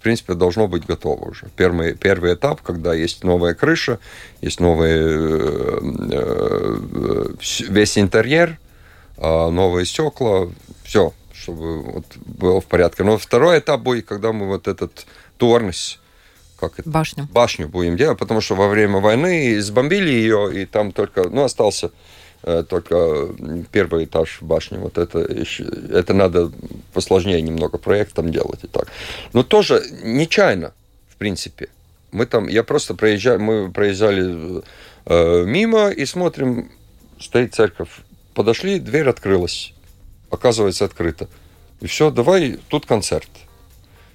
в 0.00 0.02
принципе, 0.02 0.32
должно 0.32 0.66
быть 0.66 0.86
готово 0.86 1.28
уже. 1.28 1.50
Первый, 1.56 1.92
первый 1.92 2.32
этап, 2.32 2.62
когда 2.62 2.94
есть 2.94 3.22
новая 3.22 3.52
крыша, 3.52 3.98
есть 4.40 4.58
новый 4.58 4.92
э, 4.92 5.78
э, 6.10 7.26
весь 7.68 7.98
интерьер, 7.98 8.58
а, 9.18 9.50
новые 9.50 9.84
стекла, 9.84 10.48
все, 10.84 11.12
чтобы 11.34 11.82
вот 11.82 12.06
было 12.16 12.62
в 12.62 12.64
порядке. 12.64 13.04
Но 13.04 13.18
второй 13.18 13.58
этап 13.58 13.82
будет, 13.82 14.06
когда 14.06 14.32
мы 14.32 14.46
вот 14.46 14.68
этот 14.68 15.04
Торнес, 15.36 16.00
как 16.58 16.78
это? 16.78 16.88
Башню. 16.88 17.28
Башню 17.30 17.68
будем 17.68 17.98
делать, 17.98 18.18
потому 18.18 18.40
что 18.40 18.54
во 18.54 18.68
время 18.68 19.00
войны 19.00 19.60
сбомбили 19.60 20.08
ее, 20.08 20.62
и 20.62 20.64
там 20.64 20.92
только, 20.92 21.28
ну, 21.28 21.44
остался 21.44 21.88
э, 21.88 21.90
только 22.42 23.28
первый 23.70 24.04
этаж 24.04 24.38
башни. 24.40 24.78
Вот 24.78 24.98
это, 24.98 25.18
это 25.18 26.14
надо 26.14 26.50
посложнее 26.92 27.40
немного 27.42 27.78
проект 27.78 28.14
там 28.14 28.32
делать 28.32 28.60
и 28.64 28.66
так. 28.66 28.88
Но 29.32 29.42
тоже 29.42 29.82
нечаянно, 30.02 30.72
в 31.08 31.16
принципе. 31.16 31.68
Мы 32.12 32.26
там, 32.26 32.48
я 32.48 32.64
просто 32.64 32.94
проезжаю, 32.94 33.40
мы 33.40 33.70
проезжали 33.70 34.62
э, 35.06 35.44
мимо 35.44 35.90
и 35.90 36.04
смотрим, 36.06 36.70
стоит 37.20 37.54
церковь. 37.54 37.90
Подошли, 38.34 38.80
дверь 38.80 39.08
открылась. 39.08 39.74
Оказывается, 40.30 40.84
открыта. 40.84 41.28
И 41.80 41.86
все, 41.86 42.10
давай, 42.10 42.58
тут 42.68 42.86
концерт. 42.86 43.28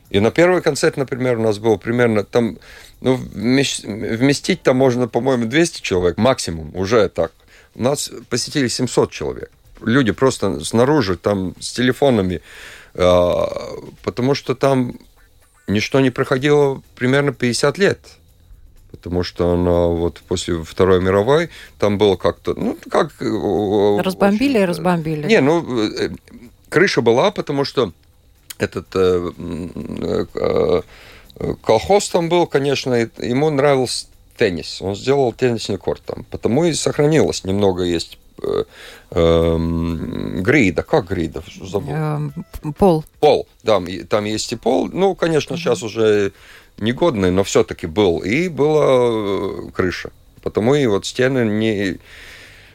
И 0.10 0.20
на 0.20 0.32
первый 0.32 0.62
концерт, 0.62 0.98
например, 0.98 1.40
у 1.40 1.42
нас 1.42 1.58
было 1.58 1.78
примерно 1.78 2.24
там, 2.24 2.58
ну, 3.02 3.16
вместить 3.16 4.62
там 4.62 4.78
можно, 4.78 5.08
по-моему, 5.08 5.46
200 5.46 5.82
человек 5.82 6.18
максимум, 6.18 6.76
уже 6.76 7.10
так. 7.10 7.32
Нас 7.76 8.12
посетили 8.30 8.68
700 8.68 9.12
человек. 9.12 9.52
Люди 9.82 10.12
просто 10.12 10.64
снаружи, 10.64 11.18
там, 11.18 11.54
с 11.60 11.74
телефонами, 11.74 12.42
а, 12.94 13.48
потому 14.04 14.34
что 14.34 14.56
там 14.56 14.98
ничто 15.68 16.00
не 16.00 16.10
проходило 16.10 16.82
примерно 16.96 17.34
50 17.34 17.78
лет. 17.78 18.00
Потому 18.92 19.24
что 19.24 19.52
она 19.52 19.88
вот 19.88 20.22
после 20.28 20.64
Второй 20.64 21.02
мировой 21.02 21.50
там 21.80 21.98
было 21.98 22.16
как-то, 22.16 22.54
ну, 22.56 22.78
как... 22.90 23.12
Разбомбили 23.20 24.52
очень... 24.52 24.62
и 24.62 24.66
разбомбили. 24.66 25.28
Не, 25.28 25.42
ну, 25.42 25.90
э, 25.90 26.12
крыша 26.70 27.02
была, 27.02 27.32
потому 27.32 27.66
что 27.66 27.92
этот 28.58 28.88
э, 28.96 29.32
э, 30.36 30.82
колхоз 31.62 32.10
там 32.10 32.30
был, 32.30 32.48
конечно, 32.48 32.94
ему 32.94 33.50
нравился 33.50 34.08
теннис. 34.38 34.82
Он 34.82 34.96
сделал 34.96 35.34
теннисный 35.34 35.78
корт 35.78 36.02
там. 36.06 36.26
Потому 36.26 36.66
и 36.66 36.74
сохранилось 36.74 37.44
немного 37.44 37.84
есть 37.84 38.18
э, 38.42 38.64
э, 39.12 39.58
грида. 40.42 40.84
Как 40.84 41.08
грида? 41.08 41.44
Забыл. 41.62 41.94
Эм, 41.94 42.34
пол. 42.78 43.04
Пол, 43.20 43.48
да. 43.64 43.82
Там 44.10 44.26
есть 44.26 44.52
и 44.52 44.56
пол. 44.56 44.90
Ну, 44.92 45.16
конечно, 45.16 45.58
сейчас 45.58 45.84
уже 45.84 46.32
негодный, 46.78 47.32
но 47.32 47.44
все-таки 47.44 47.88
был. 47.88 48.20
И 48.20 48.50
была 48.50 49.70
крыша. 49.72 50.12
Потому 50.42 50.76
и 50.76 50.86
вот 50.86 51.06
стены 51.06 51.46
не 51.46 51.98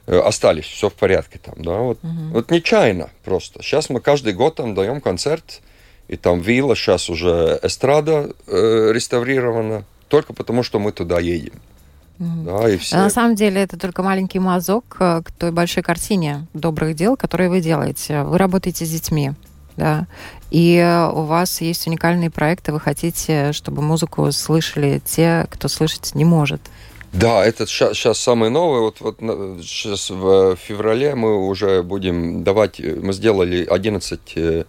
остались, 0.06 0.64
все 0.64 0.88
в 0.88 0.94
порядке 0.94 1.38
там, 1.38 1.54
да, 1.58 1.78
вот, 1.78 1.98
угу. 2.02 2.32
вот 2.32 2.50
нечаянно 2.50 3.10
просто. 3.24 3.62
Сейчас 3.62 3.90
мы 3.90 4.00
каждый 4.00 4.32
год 4.32 4.56
там 4.56 4.74
даем 4.74 5.00
концерт, 5.00 5.60
и 6.08 6.16
там 6.16 6.40
вилла, 6.40 6.74
сейчас 6.74 7.08
уже 7.08 7.60
эстрада 7.62 8.34
э, 8.48 8.90
реставрирована, 8.92 9.84
только 10.10 10.34
потому 10.34 10.62
что 10.62 10.78
мы 10.78 10.92
туда 10.92 11.20
едем. 11.20 11.54
Mm. 12.18 12.44
Да, 12.44 12.68
и 12.68 12.76
все. 12.76 12.96
На 12.96 13.08
самом 13.08 13.34
деле 13.34 13.62
это 13.62 13.78
только 13.78 14.02
маленький 14.02 14.40
мазок 14.40 14.96
э, 15.00 15.22
к 15.24 15.30
той 15.30 15.52
большой 15.52 15.82
картине 15.82 16.46
добрых 16.52 16.94
дел, 16.94 17.16
которые 17.16 17.48
вы 17.48 17.62
делаете. 17.62 18.24
Вы 18.24 18.36
работаете 18.36 18.84
с 18.84 18.90
детьми, 18.90 19.32
да, 19.76 20.06
и 20.50 20.76
э, 20.76 21.10
у 21.10 21.22
вас 21.22 21.62
есть 21.62 21.86
уникальные 21.86 22.28
проекты, 22.28 22.72
вы 22.72 22.80
хотите, 22.80 23.52
чтобы 23.52 23.80
музыку 23.80 24.30
слышали 24.32 25.00
те, 25.02 25.46
кто 25.50 25.68
слышать 25.68 26.14
не 26.14 26.26
может. 26.26 26.60
Да, 27.12 27.44
это 27.44 27.66
сейчас 27.66 28.18
самое 28.18 28.52
новое. 28.52 28.80
Вот, 28.80 29.00
вот 29.00 29.18
сейчас 29.62 30.10
в 30.10 30.56
феврале 30.56 31.14
мы 31.14 31.48
уже 31.48 31.82
будем 31.82 32.44
давать, 32.44 32.80
мы 32.80 33.12
сделали 33.12 33.64
11 33.64 34.20
э, 34.36 34.64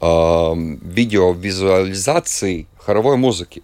видеовизуализации 0.00 2.66
хоровой 2.78 3.16
музыки. 3.16 3.62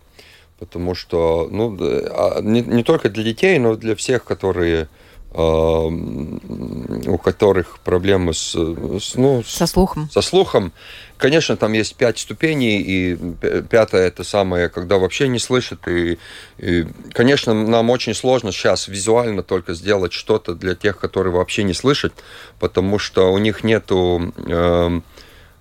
Потому 0.59 0.95
что 0.95 1.49
ну, 1.51 1.77
а, 1.81 2.41
не, 2.41 2.63
не 2.63 2.83
только 2.83 3.09
для 3.09 3.23
детей, 3.23 3.59
но 3.59 3.77
для 3.77 3.95
всех, 3.95 4.25
которые 4.25 4.89
у 5.31 7.19
которых 7.23 7.81
проблемы 7.81 8.33
с, 8.33 8.55
с, 8.55 9.15
ну, 9.15 9.43
со 9.45 9.67
слухом. 9.67 10.09
Со 10.11 10.23
слухом. 10.23 10.73
Конечно, 11.19 11.59
там 11.59 11.75
есть 11.75 11.97
пять 11.97 12.19
ступеней, 12.19 12.81
и 12.81 13.15
пятая 13.69 14.09
это 14.09 14.25
самое, 14.25 14.71
когда 14.71 14.97
вообще 14.97 15.29
не 15.29 15.39
слышат. 15.39 15.87
И, 15.87 16.19
и, 16.57 16.87
конечно, 17.13 17.53
нам 17.53 17.91
очень 17.91 18.15
сложно 18.15 18.53
сейчас 18.53 18.89
визуально 18.89 19.43
только 19.43 19.75
сделать 19.75 20.15
что-то 20.15 20.55
для 20.55 20.75
тех, 20.75 20.97
которые 20.99 21.35
вообще 21.35 21.63
не 21.63 21.75
слышат, 21.75 22.15
потому 22.59 22.99
что 22.99 23.31
у 23.31 23.37
них 23.37 23.63
нету 23.63 24.33
э, 24.47 25.01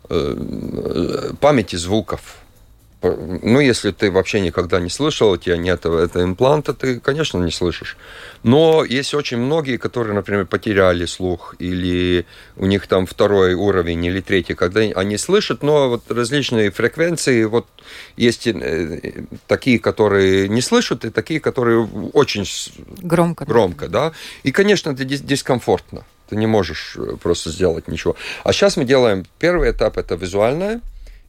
Э, 0.09 1.33
памяти 1.41 1.75
звуков. 1.75 2.37
Ну, 3.15 3.59
если 3.59 3.91
ты 3.91 4.11
вообще 4.11 4.39
никогда 4.39 4.79
не 4.79 4.89
слышал, 4.89 5.31
у 5.31 5.37
тебя 5.37 5.57
нет 5.57 5.85
этого 5.85 6.23
импланта, 6.23 6.73
ты, 6.73 6.99
конечно, 6.99 7.37
не 7.37 7.51
слышишь. 7.51 7.97
Но 8.43 8.83
есть 8.83 9.13
очень 9.13 9.37
многие, 9.37 9.77
которые, 9.77 10.13
например, 10.13 10.45
потеряли 10.45 11.05
слух, 11.05 11.55
или 11.59 12.25
у 12.55 12.65
них 12.65 12.87
там 12.87 13.05
второй 13.05 13.53
уровень 13.53 14.05
или 14.05 14.21
третий, 14.21 14.53
когда 14.53 14.81
они 14.81 15.17
слышат, 15.17 15.63
но 15.63 15.89
вот 15.89 16.11
различные 16.11 16.71
фреквенции, 16.71 17.43
вот 17.45 17.67
есть 18.15 18.47
э, 18.47 19.25
такие, 19.47 19.79
которые 19.79 20.47
не 20.49 20.61
слышат, 20.61 21.05
и 21.05 21.09
такие, 21.09 21.39
которые 21.39 21.87
очень 22.13 22.45
громко, 23.01 23.45
громко 23.45 23.87
да. 23.87 24.13
И, 24.43 24.51
конечно, 24.51 24.91
это 24.91 25.03
дискомфортно. 25.05 26.03
Ты 26.29 26.35
не 26.35 26.47
можешь 26.47 26.95
э, 26.97 27.15
просто 27.21 27.49
сделать 27.51 27.87
ничего. 27.87 28.15
А 28.43 28.53
сейчас 28.53 28.77
мы 28.77 28.85
делаем 28.85 29.25
первый 29.39 29.71
этап, 29.71 29.97
это 29.97 30.15
визуальное. 30.15 30.81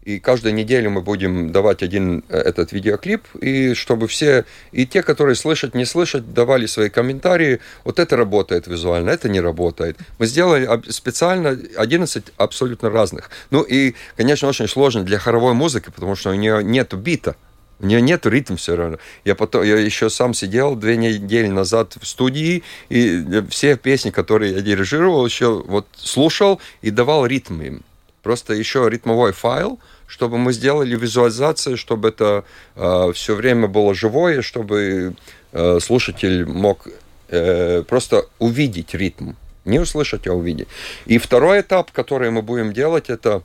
И 0.09 0.21
каждую 0.21 0.55
неделю 0.55 0.89
мы 0.89 1.03
будем 1.03 1.53
давать 1.53 1.83
один 1.83 2.25
э, 2.31 2.39
этот 2.39 2.73
видеоклип, 2.73 3.27
и 3.43 3.75
чтобы 3.75 4.09
все, 4.09 4.47
и 4.73 4.87
те, 4.87 5.03
которые 5.03 5.35
слышат, 5.35 5.75
не 5.75 5.85
слышат, 5.85 6.33
давали 6.33 6.65
свои 6.65 6.89
комментарии. 6.89 7.61
Вот 7.85 7.99
это 7.99 8.17
работает 8.17 8.67
визуально, 8.67 9.11
это 9.11 9.29
не 9.29 9.43
работает. 9.43 9.99
Мы 10.19 10.27
сделали 10.27 10.67
специально 10.91 11.51
11 11.77 12.25
абсолютно 12.39 12.89
разных. 12.89 13.29
Ну 13.51 13.61
и, 13.61 13.95
конечно, 14.17 14.49
очень 14.49 14.67
сложно 14.67 15.03
для 15.03 15.19
хоровой 15.19 15.53
музыки, 15.53 15.91
потому 15.95 16.17
что 16.17 16.31
у 16.31 16.35
нее 16.35 16.65
нет 16.65 16.95
бита. 16.95 17.37
У 17.79 17.85
нее 17.85 18.01
нет 18.01 18.25
ритма 18.25 18.57
все 18.57 18.77
равно. 18.77 18.97
Я, 19.27 19.35
потом, 19.35 19.63
я 19.63 19.77
еще 19.77 20.09
сам 20.09 20.33
сидел 20.33 20.75
две 20.75 20.97
недели 20.97 21.49
назад 21.49 21.99
в 22.01 22.07
студии, 22.07 22.63
и 22.89 23.43
все 23.51 23.77
песни, 23.77 24.09
которые 24.09 24.55
я 24.55 24.63
дирижировал, 24.63 25.27
еще 25.27 25.63
вот 25.67 25.87
слушал 25.97 26.63
и 26.81 26.91
давал 26.91 27.27
ритм 27.27 27.61
им. 27.61 27.83
Просто 28.23 28.55
еще 28.55 28.89
ритмовой 28.91 29.33
файл, 29.33 29.79
чтобы 30.09 30.39
мы 30.39 30.53
сделали 30.53 30.97
визуализацию, 30.97 31.77
чтобы 31.77 32.09
это 32.09 32.45
э, 32.75 33.13
все 33.15 33.35
время 33.35 33.69
было 33.69 33.95
живое, 33.95 34.43
чтобы 34.43 35.15
э, 35.53 35.79
слушатель 35.81 36.47
мог 36.47 36.89
э, 37.29 37.83
просто 37.87 38.27
увидеть 38.39 38.95
ритм. 38.95 39.33
Не 39.67 39.79
услышать, 39.79 40.27
а 40.27 40.33
увидеть. 40.33 40.69
И 41.05 41.19
второй 41.19 41.61
этап, 41.61 41.93
который 41.93 42.31
мы 42.31 42.41
будем 42.41 42.73
делать, 42.73 43.11
это 43.11 43.43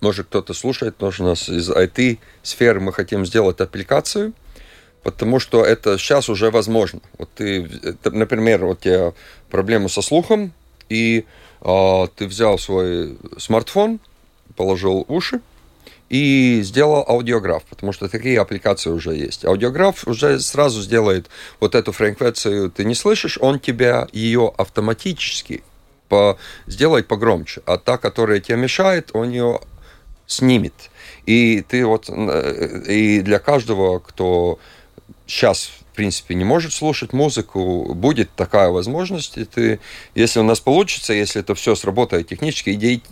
может, 0.00 0.26
кто-то 0.28 0.54
слушает, 0.54 0.96
тоже 0.96 1.24
нас 1.24 1.48
из 1.48 1.68
IT-сферы 1.68 2.80
мы 2.80 2.92
хотим 2.92 3.26
сделать 3.26 3.60
аппликацию, 3.60 4.32
потому 5.02 5.40
что 5.40 5.64
это 5.64 5.98
сейчас 5.98 6.28
уже 6.28 6.50
возможно. 6.50 7.00
Вот 7.18 7.28
ты, 7.34 7.68
например, 8.04 8.64
вот 8.64 8.78
у 8.78 8.82
тебя 8.82 9.12
проблемы 9.50 9.88
со 9.88 10.02
слухом, 10.02 10.52
и 10.88 11.26
а, 11.60 12.06
ты 12.06 12.26
взял 12.26 12.58
свой 12.58 13.18
смартфон, 13.38 14.00
положил 14.56 15.04
уши, 15.08 15.40
и 16.10 16.60
сделал 16.62 17.04
аудиограф, 17.08 17.62
потому 17.64 17.92
что 17.92 18.08
такие 18.08 18.38
аппликации 18.38 18.90
уже 18.90 19.14
есть. 19.14 19.44
Аудиограф 19.44 20.06
уже 20.06 20.40
сразу 20.40 20.82
сделает 20.82 21.30
вот 21.60 21.74
эту 21.74 21.92
фреквенцию, 21.92 22.70
ты 22.70 22.84
не 22.84 22.96
слышишь, 22.96 23.38
он 23.40 23.60
тебя 23.60 24.08
ее 24.12 24.52
автоматически 24.58 25.62
по, 26.08 26.36
сделает 26.66 27.06
погромче, 27.06 27.62
а 27.64 27.78
та, 27.78 27.96
которая 27.96 28.40
тебе 28.40 28.58
мешает, 28.58 29.10
он 29.14 29.30
ее 29.30 29.60
снимет. 30.26 30.74
И 31.26 31.62
ты 31.62 31.86
вот, 31.86 32.06
э, 32.08 32.82
и 32.88 33.20
для 33.20 33.38
каждого, 33.38 34.00
кто 34.00 34.58
сейчас, 35.28 35.70
в 35.92 35.94
принципе, 35.94 36.34
не 36.34 36.44
может 36.44 36.72
слушать 36.72 37.12
музыку, 37.12 37.94
будет 37.94 38.30
такая 38.34 38.70
возможность. 38.70 39.38
И 39.38 39.44
ты, 39.44 39.80
если 40.14 40.40
у 40.40 40.42
нас 40.42 40.58
получится, 40.58 41.12
если 41.12 41.40
это 41.40 41.54
все 41.54 41.74
сработает 41.74 42.28
технически, 42.28 42.70
идеи, 42.70 43.02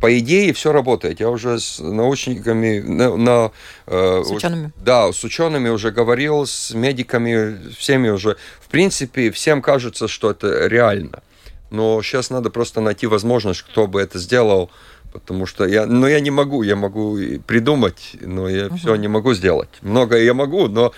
по 0.00 0.18
идее 0.18 0.52
все 0.52 0.72
работает. 0.72 1.20
Я 1.20 1.30
уже 1.30 1.58
с 1.58 1.78
научниками, 1.80 2.80
на, 2.80 3.16
на, 3.16 3.52
э, 3.86 4.22
с 4.24 4.30
учеными. 4.30 4.72
Да, 4.76 5.12
с 5.12 5.24
учеными 5.24 5.68
уже 5.68 5.90
говорил, 5.90 6.46
с 6.46 6.74
медиками, 6.74 7.72
всеми 7.78 8.08
уже. 8.08 8.36
В 8.60 8.68
принципе, 8.68 9.30
всем 9.30 9.62
кажется, 9.62 10.08
что 10.08 10.30
это 10.30 10.66
реально. 10.66 11.22
Но 11.70 12.02
сейчас 12.02 12.30
надо 12.30 12.50
просто 12.50 12.80
найти 12.80 13.06
возможность, 13.06 13.62
кто 13.62 13.86
бы 13.86 14.00
это 14.00 14.18
сделал 14.18 14.70
потому 15.14 15.46
что 15.46 15.64
я, 15.64 15.86
но 15.86 16.08
я 16.08 16.18
не 16.18 16.32
могу, 16.32 16.64
я 16.64 16.74
могу 16.74 17.16
придумать, 17.46 18.16
но 18.20 18.48
я 18.48 18.66
угу. 18.66 18.76
все 18.76 18.96
не 18.96 19.06
могу 19.06 19.32
сделать. 19.32 19.68
Многое 19.80 20.24
я 20.24 20.34
могу, 20.34 20.66
но 20.66 20.92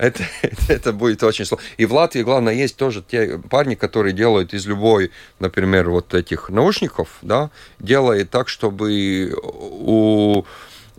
это, 0.00 0.24
это 0.68 0.92
будет 0.92 1.22
очень 1.22 1.44
сложно. 1.44 1.66
И 1.76 1.84
в 1.84 1.92
Латвии, 1.92 2.22
главное, 2.22 2.54
есть 2.54 2.76
тоже 2.76 3.02
те 3.02 3.38
парни, 3.38 3.74
которые 3.74 4.12
делают 4.12 4.54
из 4.54 4.66
любой, 4.66 5.10
например, 5.38 5.90
вот 5.90 6.14
этих 6.14 6.48
наушников, 6.48 7.18
да, 7.22 7.50
делают 7.78 8.30
так, 8.30 8.48
чтобы 8.48 9.34
у 9.42 10.44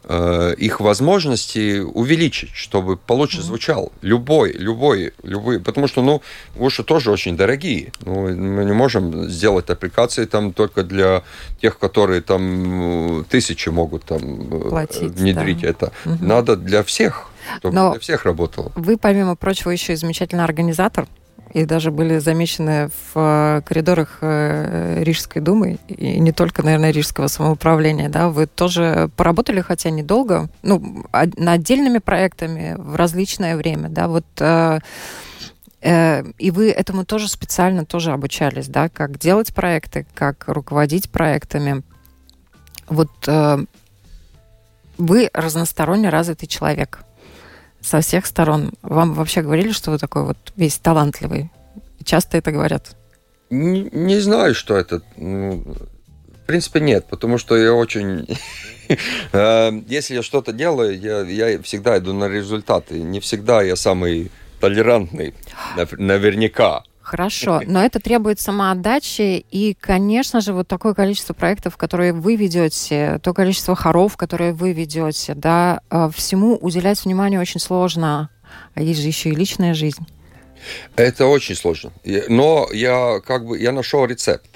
Э, 0.03 0.55
их 0.57 0.79
возможности 0.79 1.79
увеличить, 1.79 2.49
чтобы 2.55 2.97
получше 2.97 3.43
звучал. 3.43 3.91
Любой, 4.01 4.51
любой, 4.51 5.13
любой. 5.21 5.59
Потому 5.59 5.87
что, 5.87 6.01
ну, 6.01 6.23
уши 6.55 6.83
тоже 6.83 7.11
очень 7.11 7.37
дорогие. 7.37 7.93
Ну, 8.03 8.27
мы 8.35 8.65
не 8.65 8.73
можем 8.73 9.29
сделать 9.29 9.69
аппликации 9.69 10.25
там 10.25 10.53
только 10.53 10.83
для 10.83 11.23
тех, 11.61 11.77
которые 11.77 12.21
там 12.21 13.25
тысячи 13.29 13.69
могут 13.69 14.03
там 14.03 14.51
э, 14.51 14.69
Платить, 14.69 15.13
внедрить 15.13 15.61
да. 15.61 15.67
это. 15.67 15.91
Угу. 16.05 16.25
Надо 16.25 16.55
для 16.55 16.81
всех, 16.81 17.27
чтобы 17.57 17.75
Но 17.75 17.91
для 17.91 17.99
всех 17.99 18.25
работало. 18.25 18.71
Вы, 18.75 18.97
помимо 18.97 19.35
прочего, 19.35 19.71
еще 19.71 19.93
и 19.93 19.95
замечательный 19.95 20.43
организатор. 20.43 21.07
И 21.53 21.65
даже 21.65 21.91
были 21.91 22.19
замечены 22.19 22.89
в 22.89 23.11
э, 23.15 23.61
коридорах 23.65 24.19
э, 24.21 25.03
Рижской 25.03 25.41
думы, 25.41 25.79
и 25.87 26.19
не 26.19 26.31
только, 26.31 26.63
наверное, 26.63 26.91
Рижского 26.91 27.27
самоуправления, 27.27 28.09
да, 28.09 28.29
вы 28.29 28.47
тоже 28.47 29.09
поработали, 29.17 29.59
хотя 29.59 29.89
недолго, 29.89 30.47
ну, 30.63 31.05
над 31.11 31.37
отдельными 31.37 31.97
проектами 31.97 32.75
в 32.77 32.95
различное 32.95 33.57
время, 33.57 33.89
да, 33.89 34.07
вот 34.07 34.25
э, 34.39 34.79
э, 35.81 36.23
и 36.37 36.51
вы 36.51 36.71
этому 36.71 37.03
тоже 37.05 37.27
специально 37.27 37.85
тоже 37.85 38.13
обучались, 38.13 38.67
да, 38.67 38.87
как 38.87 39.19
делать 39.19 39.53
проекты, 39.53 40.05
как 40.15 40.45
руководить 40.47 41.11
проектами. 41.11 41.83
Вот 42.87 43.11
э, 43.27 43.57
вы 44.97 45.29
разносторонне 45.33 46.07
развитый 46.07 46.47
человек– 46.47 47.03
со 47.81 48.01
всех 48.01 48.25
сторон. 48.25 48.71
Вам 48.81 49.13
вообще 49.13 49.41
говорили, 49.41 49.71
что 49.71 49.91
вы 49.91 49.97
такой 49.97 50.23
вот 50.23 50.37
весь 50.55 50.77
талантливый? 50.77 51.49
Часто 52.03 52.37
это 52.37 52.51
говорят? 52.51 52.95
Не, 53.49 53.89
не 53.91 54.19
знаю, 54.19 54.55
что 54.55 54.77
это. 54.77 55.01
Ну, 55.17 55.63
в 56.43 56.45
принципе, 56.45 56.79
нет, 56.79 57.05
потому 57.09 57.37
что 57.37 57.57
я 57.57 57.73
очень... 57.73 58.27
Э, 59.31 59.71
если 59.87 60.15
я 60.15 60.21
что-то 60.21 60.51
делаю, 60.51 60.99
я, 60.99 61.21
я 61.21 61.61
всегда 61.61 61.97
иду 61.97 62.11
на 62.11 62.27
результаты. 62.27 62.99
Не 62.99 63.21
всегда 63.21 63.61
я 63.61 63.77
самый 63.77 64.31
толерантный, 64.59 65.33
наверняка. 65.97 66.83
Хорошо, 67.11 67.61
но 67.65 67.83
это 67.83 67.99
требует 67.99 68.39
самоотдачи 68.39 69.45
и, 69.51 69.75
конечно 69.77 70.39
же, 70.39 70.53
вот 70.53 70.69
такое 70.69 70.93
количество 70.93 71.33
проектов, 71.33 71.75
которые 71.75 72.13
вы 72.13 72.37
ведете, 72.37 73.19
то 73.21 73.33
количество 73.33 73.75
хоров, 73.75 74.15
которые 74.15 74.53
вы 74.53 74.71
ведете, 74.71 75.33
да, 75.33 75.81
э, 75.89 76.09
всему 76.15 76.55
уделять 76.55 77.03
внимание 77.03 77.41
очень 77.41 77.59
сложно. 77.59 78.29
А 78.75 78.81
есть 78.81 79.01
же 79.01 79.07
еще 79.07 79.27
и 79.27 79.35
личная 79.35 79.73
жизнь. 79.73 80.07
Это 80.95 81.25
очень 81.25 81.55
сложно. 81.55 81.91
Но 82.29 82.69
я 82.71 83.19
как 83.19 83.45
бы 83.45 83.59
я 83.59 83.73
нашел 83.73 84.05
рецепт 84.05 84.49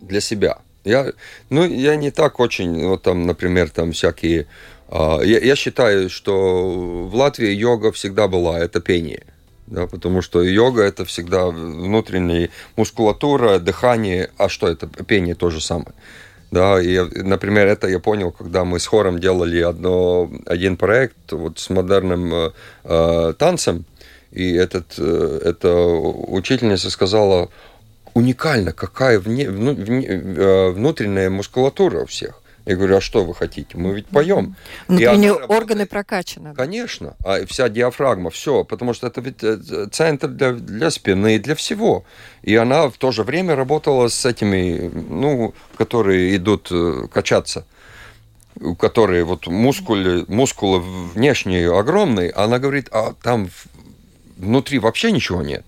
для 0.00 0.22
себя. 0.22 0.60
Я, 0.84 1.12
ну, 1.50 1.66
я 1.66 1.96
не 1.96 2.10
так 2.10 2.40
очень, 2.40 2.86
вот 2.86 3.02
там, 3.02 3.26
например, 3.26 3.68
там 3.68 3.92
всякие... 3.92 4.46
А, 4.88 5.20
я, 5.20 5.38
я 5.38 5.54
считаю, 5.54 6.08
что 6.08 6.70
в 7.10 7.14
Латвии 7.14 7.50
йога 7.50 7.92
всегда 7.92 8.26
была, 8.26 8.58
это 8.58 8.80
пение 8.80 9.24
да, 9.66 9.86
потому 9.86 10.22
что 10.22 10.42
йога 10.42 10.82
это 10.82 11.04
всегда 11.04 11.46
внутренняя 11.46 12.50
мускулатура, 12.76 13.58
дыхание, 13.58 14.30
а 14.36 14.48
что 14.48 14.68
это, 14.68 14.86
пение 14.86 15.34
то 15.34 15.50
же 15.50 15.60
самое. 15.60 15.94
Да, 16.50 16.80
и, 16.80 16.98
например, 17.22 17.66
это 17.66 17.88
я 17.88 17.98
понял, 17.98 18.30
когда 18.30 18.64
мы 18.64 18.78
с 18.78 18.86
хором 18.86 19.18
делали 19.18 19.60
одно, 19.60 20.30
один 20.46 20.76
проект 20.76 21.32
вот 21.32 21.58
с 21.58 21.68
модерным 21.68 22.32
э, 22.32 22.50
э 22.84 23.34
танцем, 23.38 23.84
и 24.30 24.52
этот, 24.52 24.94
э, 24.98 25.40
эта 25.44 25.74
учительница 25.74 26.90
сказала, 26.90 27.48
уникально, 28.14 28.72
какая 28.72 29.18
вне, 29.18 29.50
вне, 29.50 30.06
э, 30.06 30.70
внутренняя 30.70 31.30
мускулатура 31.30 32.02
у 32.02 32.06
всех. 32.06 32.40
Я 32.66 32.76
говорю, 32.76 32.96
а 32.96 33.00
что 33.00 33.24
вы 33.24 33.34
хотите? 33.34 33.76
Мы 33.76 33.94
ведь 33.94 34.06
поем. 34.06 34.56
Внутренние 34.88 35.34
органы 35.34 35.86
прокачаны. 35.86 36.54
Конечно. 36.54 37.14
А 37.24 37.44
вся 37.46 37.68
диафрагма, 37.68 38.30
все. 38.30 38.64
Потому 38.64 38.94
что 38.94 39.06
это 39.06 39.20
ведь 39.20 39.42
э, 39.42 39.86
центр 39.92 40.28
для, 40.28 40.52
для 40.52 40.90
спины 40.90 41.36
и 41.36 41.38
для 41.38 41.54
всего. 41.54 42.04
И 42.42 42.56
она 42.56 42.88
в 42.88 42.96
то 42.96 43.12
же 43.12 43.22
время 43.22 43.54
работала 43.54 44.08
с 44.08 44.24
этими, 44.24 44.90
ну, 44.92 45.54
которые 45.76 46.36
идут 46.36 46.68
э, 46.70 47.06
качаться 47.12 47.66
у 48.60 48.76
которые 48.76 49.24
вот 49.24 49.46
мускулы, 49.46 50.24
мускулы 50.28 50.80
внешние 50.80 51.76
огромные, 51.76 52.30
она 52.30 52.60
говорит, 52.60 52.88
а 52.92 53.14
там 53.20 53.48
внутри 54.36 54.78
вообще 54.78 55.12
ничего 55.12 55.42
нет. 55.42 55.64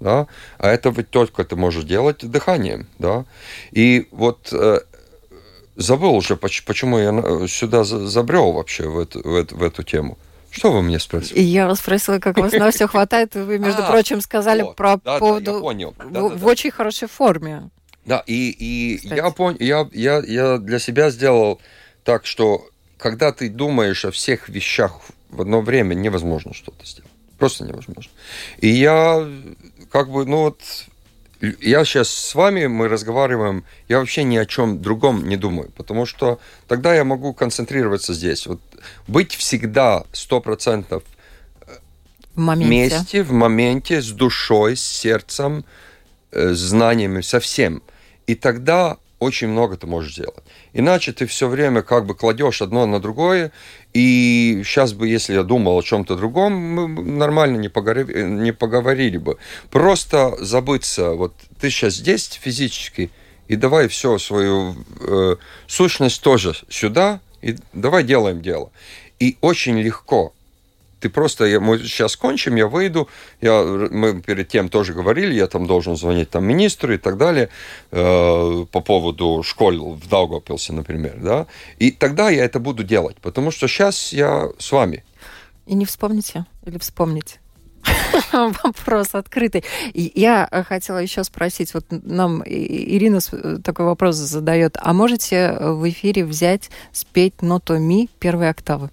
Да? 0.00 0.26
А 0.58 0.68
это 0.68 0.90
ведь 0.90 1.10
только 1.10 1.44
ты 1.44 1.56
можешь 1.56 1.84
делать 1.84 2.18
дыханием. 2.18 2.86
Да? 2.98 3.24
И 3.70 4.08
вот 4.10 4.52
э, 4.52 4.80
забыл 5.76 6.14
уже, 6.14 6.36
почему 6.36 6.98
я 6.98 7.46
сюда 7.48 7.84
забрел 7.84 8.52
вообще 8.52 8.88
в 8.88 8.98
эту, 8.98 9.26
в 9.26 9.34
эту, 9.34 9.56
в 9.56 9.62
эту 9.62 9.82
тему. 9.82 10.18
Что 10.50 10.70
вы 10.70 10.82
мне 10.82 10.98
спросили? 10.98 11.40
Я 11.40 11.66
вас 11.66 11.78
спросила, 11.78 12.18
как 12.18 12.36
у 12.36 12.42
вас 12.42 12.52
на 12.52 12.70
все 12.70 12.86
хватает, 12.86 13.34
вы, 13.34 13.58
между 13.58 13.82
а, 13.84 13.90
прочим, 13.90 14.20
сказали 14.20 14.64
про 14.76 14.98
поводу... 14.98 15.60
понял. 15.60 15.94
В 15.98 16.46
очень 16.46 16.70
хорошей 16.70 17.08
форме. 17.08 17.70
Да, 18.04 18.22
и, 18.26 18.50
и 18.50 19.00
я, 19.08 19.30
понял, 19.30 19.56
я, 19.60 19.88
я, 19.92 20.22
я 20.26 20.58
для 20.58 20.78
себя 20.78 21.10
сделал 21.10 21.60
так, 22.04 22.26
что 22.26 22.66
когда 22.98 23.32
ты 23.32 23.48
думаешь 23.48 24.04
о 24.04 24.10
всех 24.10 24.48
вещах 24.48 25.00
в 25.30 25.40
одно 25.40 25.62
время, 25.62 25.94
невозможно 25.94 26.52
что-то 26.52 26.84
сделать. 26.84 27.10
Просто 27.38 27.64
невозможно. 27.64 28.12
И 28.58 28.68
я 28.68 29.26
как 29.90 30.10
бы, 30.10 30.26
ну 30.26 30.38
вот, 30.38 30.60
я 31.60 31.84
сейчас 31.84 32.08
с 32.08 32.34
вами, 32.34 32.66
мы 32.66 32.88
разговариваем, 32.88 33.64
я 33.88 33.98
вообще 33.98 34.22
ни 34.22 34.36
о 34.36 34.46
чем 34.46 34.80
другом 34.80 35.28
не 35.28 35.36
думаю, 35.36 35.70
потому 35.76 36.06
что 36.06 36.38
тогда 36.68 36.94
я 36.94 37.04
могу 37.04 37.34
концентрироваться 37.34 38.14
здесь. 38.14 38.46
Вот 38.46 38.60
быть 39.08 39.34
всегда 39.34 40.04
сто 40.12 40.40
процентов 40.40 41.02
вместе, 42.34 43.22
в 43.24 43.32
моменте, 43.32 44.00
с 44.00 44.10
душой, 44.10 44.76
с 44.76 44.84
сердцем, 44.84 45.64
э, 46.30 46.54
с 46.54 46.58
знаниями, 46.58 47.22
со 47.22 47.40
всем. 47.40 47.82
И 48.28 48.36
тогда 48.36 48.98
очень 49.22 49.48
много 49.48 49.76
ты 49.76 49.86
можешь 49.86 50.14
сделать. 50.14 50.44
Иначе 50.72 51.12
ты 51.12 51.26
все 51.26 51.48
время 51.48 51.82
как 51.82 52.06
бы 52.06 52.14
кладешь 52.14 52.62
одно 52.62 52.86
на 52.86 53.00
другое, 53.00 53.52
и 53.94 54.62
сейчас 54.64 54.92
бы, 54.92 55.08
если 55.08 55.34
я 55.34 55.42
думал 55.42 55.78
о 55.78 55.82
чем-то 55.82 56.16
другом, 56.16 56.52
мы 56.52 57.02
нормально 57.02 57.56
не 57.58 57.68
поговорили, 57.68 58.22
не 58.22 58.52
поговорили 58.52 59.18
бы. 59.18 59.38
Просто 59.70 60.34
забыться, 60.44 61.12
вот 61.12 61.32
ты 61.60 61.70
сейчас 61.70 61.94
здесь 61.94 62.28
физически, 62.42 63.10
и 63.48 63.56
давай 63.56 63.88
все 63.88 64.18
свою 64.18 64.74
э, 65.00 65.36
сущность 65.66 66.22
тоже 66.22 66.54
сюда, 66.68 67.20
и 67.42 67.56
давай 67.72 68.04
делаем 68.04 68.42
дело. 68.42 68.70
И 69.20 69.36
очень 69.40 69.78
легко 69.78 70.32
ты 71.02 71.10
просто, 71.10 71.44
я, 71.44 71.60
мы 71.60 71.78
сейчас 71.78 72.16
кончим, 72.16 72.56
я 72.56 72.68
выйду, 72.68 73.08
я, 73.40 73.62
мы 73.90 74.22
перед 74.22 74.48
тем 74.48 74.68
тоже 74.68 74.94
говорили, 74.94 75.34
я 75.34 75.48
там 75.48 75.66
должен 75.66 75.96
звонить 75.96 76.30
там 76.30 76.44
министру 76.44 76.94
и 76.94 76.98
так 76.98 77.16
далее 77.16 77.48
э, 77.90 78.66
по 78.70 78.80
поводу 78.80 79.42
школ 79.42 79.94
в 79.94 80.08
Даугавпилсе, 80.08 80.72
например, 80.72 81.18
да, 81.20 81.46
и 81.78 81.90
тогда 81.90 82.30
я 82.30 82.44
это 82.44 82.60
буду 82.60 82.84
делать, 82.84 83.16
потому 83.20 83.50
что 83.50 83.66
сейчас 83.66 84.12
я 84.12 84.48
с 84.58 84.70
вами. 84.72 85.04
И 85.66 85.74
не 85.74 85.84
вспомните 85.84 86.44
или 86.66 86.78
вспомните? 86.78 87.40
Вопрос 88.32 89.08
открытый. 89.14 89.64
Я 89.94 90.48
хотела 90.68 90.98
еще 90.98 91.24
спросить, 91.24 91.74
вот 91.74 91.84
нам 91.90 92.42
Ирина 92.46 93.18
такой 93.64 93.86
вопрос 93.86 94.16
задает, 94.16 94.76
а 94.80 94.92
можете 94.92 95.56
в 95.58 95.88
эфире 95.88 96.24
взять, 96.24 96.70
спеть 96.92 97.42
ноту 97.42 97.78
ми 97.78 98.08
первой 98.20 98.50
октавы? 98.50 98.90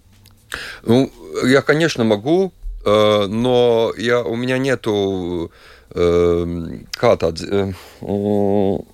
Ну, 0.84 1.12
я, 1.46 1.62
конечно, 1.62 2.04
могу, 2.04 2.52
э, 2.86 3.26
но 3.28 3.94
я, 3.98 4.22
у 4.24 4.36
меня 4.36 4.58
нету 4.58 5.52
kā 5.92 7.18
tāda 7.18 7.74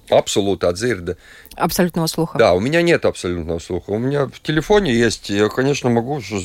абсолютно 0.10 0.72
дзирда. 0.72 1.18
Абсолютного 1.56 2.08
слуха. 2.08 2.38
Да, 2.38 2.54
у 2.54 2.60
меня 2.60 2.82
нет 2.82 3.06
абсолютного 3.06 3.60
слуха. 3.60 3.92
У 3.92 3.98
меня 3.98 4.28
в 4.28 4.40
телефоне 4.40 4.94
есть, 4.94 5.30
я, 5.30 5.50
конечно, 5.50 5.90
могу, 5.90 6.22
что, 6.22 6.40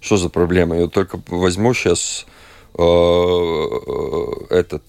что 0.00 0.16
за 0.16 0.28
проблема. 0.28 0.76
Я 0.78 0.88
только 0.88 1.20
возьму 1.28 1.72
сейчас 1.74 2.26
э, 2.78 2.84
этот 4.50 4.82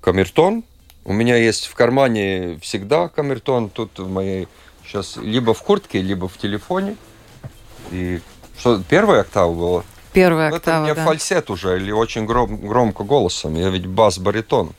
камертон. 0.00 0.64
У 1.04 1.12
меня 1.12 1.36
есть 1.36 1.66
в 1.66 1.74
кармане 1.74 2.58
всегда 2.62 3.08
камертон. 3.08 3.70
Тут 3.70 3.98
в 3.98 4.08
моей 4.08 4.46
сейчас 4.84 5.16
либо 5.16 5.52
в 5.52 5.62
куртке, 5.62 6.00
либо 6.00 6.28
в 6.28 6.38
телефоне. 6.38 6.96
И 7.90 8.20
что, 8.58 8.82
первая 8.88 9.22
октава 9.22 9.52
была? 9.52 9.84
Первая 10.12 10.50
ну, 10.50 10.56
октава, 10.56 10.84
Это 10.84 10.94
мне 10.94 10.94
да. 10.94 11.04
фальсет 11.04 11.50
уже, 11.50 11.76
или 11.76 11.90
очень 11.90 12.24
гром, 12.24 12.56
громко 12.56 13.04
голосом. 13.04 13.54
Я 13.54 13.68
ведь 13.68 13.86
бас-баритон. 13.86 14.72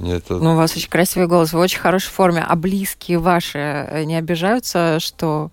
это... 0.00 0.34
Ну, 0.34 0.54
у 0.54 0.56
вас 0.56 0.76
очень 0.76 0.88
красивый 0.90 1.28
голос, 1.28 1.52
вы 1.52 1.60
в 1.60 1.62
очень 1.62 1.78
хорошей 1.78 2.10
форме. 2.10 2.44
А 2.46 2.56
близкие 2.56 3.18
ваши 3.18 3.58
э, 3.58 4.04
не 4.04 4.16
обижаются, 4.16 4.98
что 4.98 5.50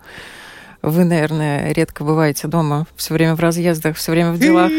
вы, 0.82 1.06
наверное, 1.06 1.72
редко 1.74 2.04
бываете 2.04 2.48
дома, 2.48 2.88
все 2.96 3.14
время 3.14 3.36
в 3.36 3.40
разъездах, 3.40 3.96
все 3.98 4.12
время 4.12 4.32
в 4.32 4.40
делах? 4.40 4.72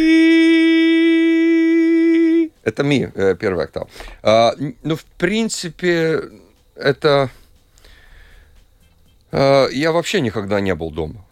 Это 2.64 2.82
ми, 2.84 3.08
первый 3.38 3.64
октав. 3.64 3.88
А, 4.22 4.52
ну, 4.82 4.96
в 4.96 5.04
принципе, 5.04 6.22
это... 6.74 7.30
А, 9.30 9.68
я 9.68 9.92
вообще 9.92 10.20
никогда 10.20 10.60
не 10.60 10.74
был 10.74 10.90
дома. 10.90 11.24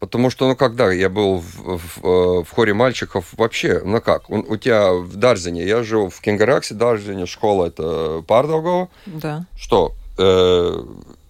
Потому 0.00 0.30
что, 0.30 0.48
ну, 0.48 0.56
когда 0.56 0.90
я 0.90 1.10
был 1.10 1.38
в, 1.38 1.76
в, 1.76 1.98
э, 2.02 2.42
в 2.42 2.50
хоре 2.50 2.72
мальчиков, 2.72 3.26
вообще, 3.36 3.82
ну 3.84 4.00
как, 4.00 4.30
у, 4.30 4.38
у 4.38 4.56
тебя 4.56 4.94
в 4.94 5.14
Дарзине, 5.16 5.64
я 5.64 5.82
жил 5.82 6.08
в 6.08 6.20
Кенгераксе, 6.22 6.74
Дарзине, 6.74 7.26
школа 7.26 7.66
это 7.66 8.24
Пардаугова. 8.26 8.88
Да. 9.04 9.44
Что, 9.58 9.92
э, 10.16 10.82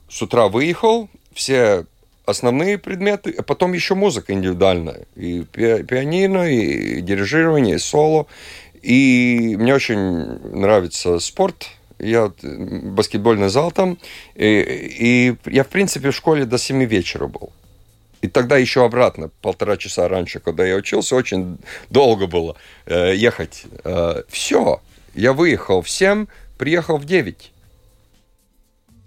с 0.09 0.23
утра 0.23 0.47
выехал, 0.47 1.09
все 1.35 1.85
основные 2.27 2.79
предметы, 2.79 3.35
а 3.37 3.43
потом 3.43 3.73
еще 3.73 3.97
музыка 3.97 4.33
индивидуальная. 4.33 5.07
И 5.17 5.43
пи 5.43 5.83
пианино, 5.83 6.49
и 6.49 7.01
дирижирование, 7.01 7.75
и 7.75 7.79
соло. 7.79 8.29
И 8.83 9.57
мне 9.59 9.75
очень 9.75 9.99
нравится 10.57 11.19
спорт. 11.19 11.67
Я 11.99 12.33
баскетбольный 12.41 13.49
зал 13.49 13.73
там. 13.73 13.99
И, 14.37 15.37
и 15.45 15.51
я, 15.51 15.65
в 15.65 15.69
принципе, 15.69 16.13
в 16.13 16.17
школе 16.17 16.45
до 16.45 16.57
7 16.57 16.85
вечера 16.85 17.27
был. 17.27 17.51
И 18.23 18.29
тогда 18.29 18.59
еще 18.59 18.85
обратно, 18.85 19.31
полтора 19.41 19.77
часа 19.77 20.09
раньше, 20.09 20.41
когда 20.41 20.67
я 20.67 20.77
учился, 20.77 21.17
очень 21.17 21.59
долго 21.89 22.27
было 22.27 22.57
э, 22.87 23.15
ехать. 23.17 23.65
Э, 23.85 24.23
все, 24.29 24.81
я 25.15 25.33
выехал 25.33 25.81
в 25.81 25.89
7, 25.89 26.27
приехал 26.59 26.99
в 26.99 27.05
9. 27.07 27.53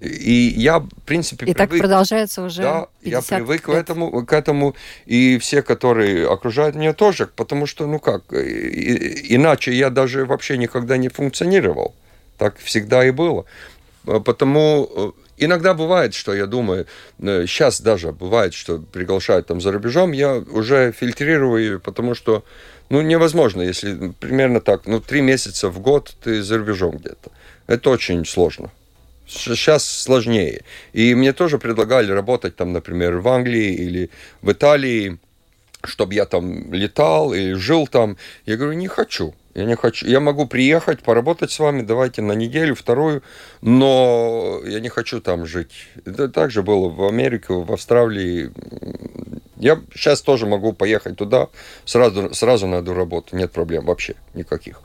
И 0.03 0.53
я, 0.57 0.79
в 0.79 0.89
принципе, 1.05 1.45
И 1.45 1.53
привык. 1.53 1.57
так 1.69 1.79
продолжается 1.79 2.43
уже 2.43 2.61
Да, 2.61 2.87
я 3.03 3.21
привык 3.21 3.67
лет. 3.67 3.77
К, 3.77 3.79
этому, 3.79 4.25
к 4.25 4.33
этому, 4.33 4.75
и 5.05 5.37
все, 5.37 5.61
которые 5.61 6.27
окружают 6.27 6.75
меня, 6.75 6.93
тоже, 6.93 7.27
потому 7.27 7.67
что, 7.67 7.87
ну 7.87 7.99
как, 7.99 8.33
и, 8.33 9.35
иначе 9.35 9.73
я 9.73 9.89
даже 9.89 10.25
вообще 10.25 10.57
никогда 10.57 10.97
не 10.97 11.07
функционировал. 11.07 11.95
Так 12.37 12.57
всегда 12.57 13.05
и 13.05 13.11
было. 13.11 13.45
Потому 14.03 14.89
э, 14.93 15.11
иногда 15.37 15.73
бывает, 15.73 16.13
что 16.13 16.33
я 16.33 16.45
думаю, 16.45 16.85
сейчас 17.19 17.79
э, 17.79 17.83
даже 17.83 18.11
бывает, 18.11 18.53
что 18.53 18.79
приглашают 18.79 19.47
там 19.47 19.61
за 19.61 19.71
рубежом, 19.71 20.11
я 20.11 20.35
уже 20.35 20.91
фильтрирую, 20.91 21.79
потому 21.79 22.15
что, 22.15 22.43
ну, 22.89 23.01
невозможно, 23.01 23.61
если 23.61 24.13
примерно 24.19 24.61
так, 24.61 24.85
ну, 24.85 24.99
три 24.99 25.21
месяца 25.21 25.69
в 25.69 25.79
год 25.79 26.15
ты 26.23 26.41
за 26.43 26.57
рубежом 26.57 26.97
где-то. 26.97 27.31
Это 27.67 27.89
очень 27.89 28.25
сложно. 28.25 28.71
Сейчас 29.27 29.85
сложнее. 29.85 30.61
И 30.91 31.15
мне 31.15 31.33
тоже 31.33 31.57
предлагали 31.57 32.11
работать 32.11 32.55
там, 32.55 32.73
например, 32.73 33.17
в 33.17 33.27
Англии 33.27 33.73
или 33.73 34.09
в 34.41 34.51
Италии, 34.51 35.17
чтобы 35.83 36.13
я 36.13 36.25
там 36.25 36.73
летал 36.73 37.33
или 37.33 37.53
жил 37.53 37.87
там. 37.87 38.17
Я 38.45 38.57
говорю, 38.57 38.73
не 38.73 38.87
хочу. 38.87 39.33
Я 39.53 39.65
не 39.65 39.75
хочу. 39.75 40.07
Я 40.07 40.19
могу 40.19 40.47
приехать, 40.47 41.03
поработать 41.03 41.51
с 41.51 41.59
вами, 41.59 41.83
давайте 41.83 42.21
на 42.21 42.33
неделю, 42.33 42.75
вторую, 42.75 43.21
но 43.61 44.61
я 44.65 44.79
не 44.79 44.89
хочу 44.89 45.21
там 45.21 45.45
жить. 45.45 45.71
Это 46.05 46.27
также 46.27 46.63
было 46.63 46.89
в 46.89 47.07
Америке, 47.07 47.53
в 47.53 47.71
Австралии. 47.71 48.51
Я 49.57 49.79
сейчас 49.93 50.21
тоже 50.21 50.47
могу 50.47 50.73
поехать 50.73 51.17
туда, 51.17 51.47
сразу, 51.85 52.33
сразу 52.33 52.67
на 52.67 52.75
эту 52.75 52.93
работу, 52.93 53.35
нет 53.35 53.51
проблем 53.51 53.85
вообще 53.85 54.15
никаких. 54.33 54.81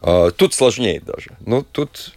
А, 0.00 0.30
тут 0.30 0.54
сложнее 0.54 1.00
даже. 1.00 1.36
Ну, 1.40 1.62
тут 1.62 2.14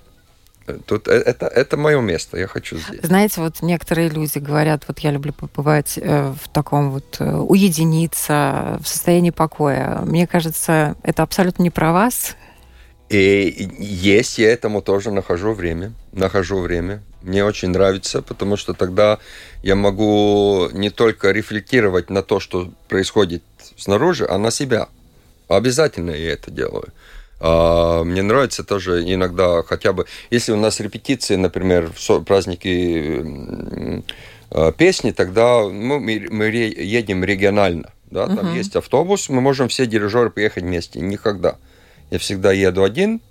Тут 0.86 1.08
э, 1.08 1.14
это, 1.14 1.48
это 1.48 1.78
мое 1.78 2.00
место, 2.02 2.38
я 2.38 2.48
хочу 2.48 2.78
здесь. 2.78 3.02
Знаете, 3.02 3.42
вот 3.42 3.62
некоторые 3.62 4.10
люди 4.10 4.38
говорят, 4.38 4.84
вот 4.88 5.00
я 5.00 5.12
люблю 5.12 5.34
побывать 5.34 5.98
э, 5.98 6.34
в 6.42 6.48
таком 6.50 6.92
вот 6.92 7.18
э, 7.20 7.32
уединиться, 7.36 8.80
в 8.82 8.88
состоянии 8.88 9.32
покоя. 9.32 10.02
Мне 10.06 10.28
кажется, 10.28 10.96
это 11.04 11.24
абсолютно 11.24 11.64
не 11.64 11.70
про 11.70 11.92
вас. 11.92 12.36
И 13.10 13.70
есть, 13.80 14.38
я 14.38 14.52
этому 14.52 14.82
тоже 14.82 15.12
нахожу 15.12 15.54
время. 15.54 15.94
Нахожу 16.12 16.60
время. 16.60 17.02
Мне 17.22 17.44
очень 17.44 17.70
нравится, 17.70 18.22
потому 18.22 18.56
что 18.56 18.74
тогда 18.74 19.18
я 19.64 19.76
могу 19.76 20.70
не 20.72 20.90
только 20.90 21.32
рефлектировать 21.32 22.10
на 22.10 22.22
то, 22.22 22.40
что 22.40 22.72
происходит 22.88 23.44
снаружи, 23.78 24.28
а 24.30 24.38
на 24.38 24.52
себя. 24.52 24.88
Обязательно 25.48 26.12
я 26.12 26.34
это 26.34 26.52
делаю. 26.52 26.94
А, 27.40 28.04
мне 28.04 28.22
нравится 28.22 28.64
тоже 28.64 29.04
иногда 29.04 29.64
хотя 29.64 29.94
бы, 29.94 30.06
если 30.30 30.52
у 30.52 30.58
нас 30.58 30.80
репетиции, 30.80 31.36
например, 31.36 31.92
в 31.96 32.20
праздники 32.22 34.04
а, 34.52 34.72
песни, 34.72 35.12
тогда 35.12 35.64
мы, 35.64 36.28
мы 36.30 36.46
едем 36.46 37.24
регионально. 37.24 37.92
Да, 38.12 38.26
там 38.26 38.50
угу. 38.50 38.56
есть 38.56 38.76
автобус, 38.76 39.30
мы 39.30 39.40
можем 39.40 39.68
все 39.70 39.86
дирижеры 39.86 40.32
поехать 40.32 40.64
вместе. 40.64 41.00
Никогда. 41.00 41.58
Я 42.10 42.18
всегда 42.18 42.52
еду 42.52 42.84
один, 42.84 43.22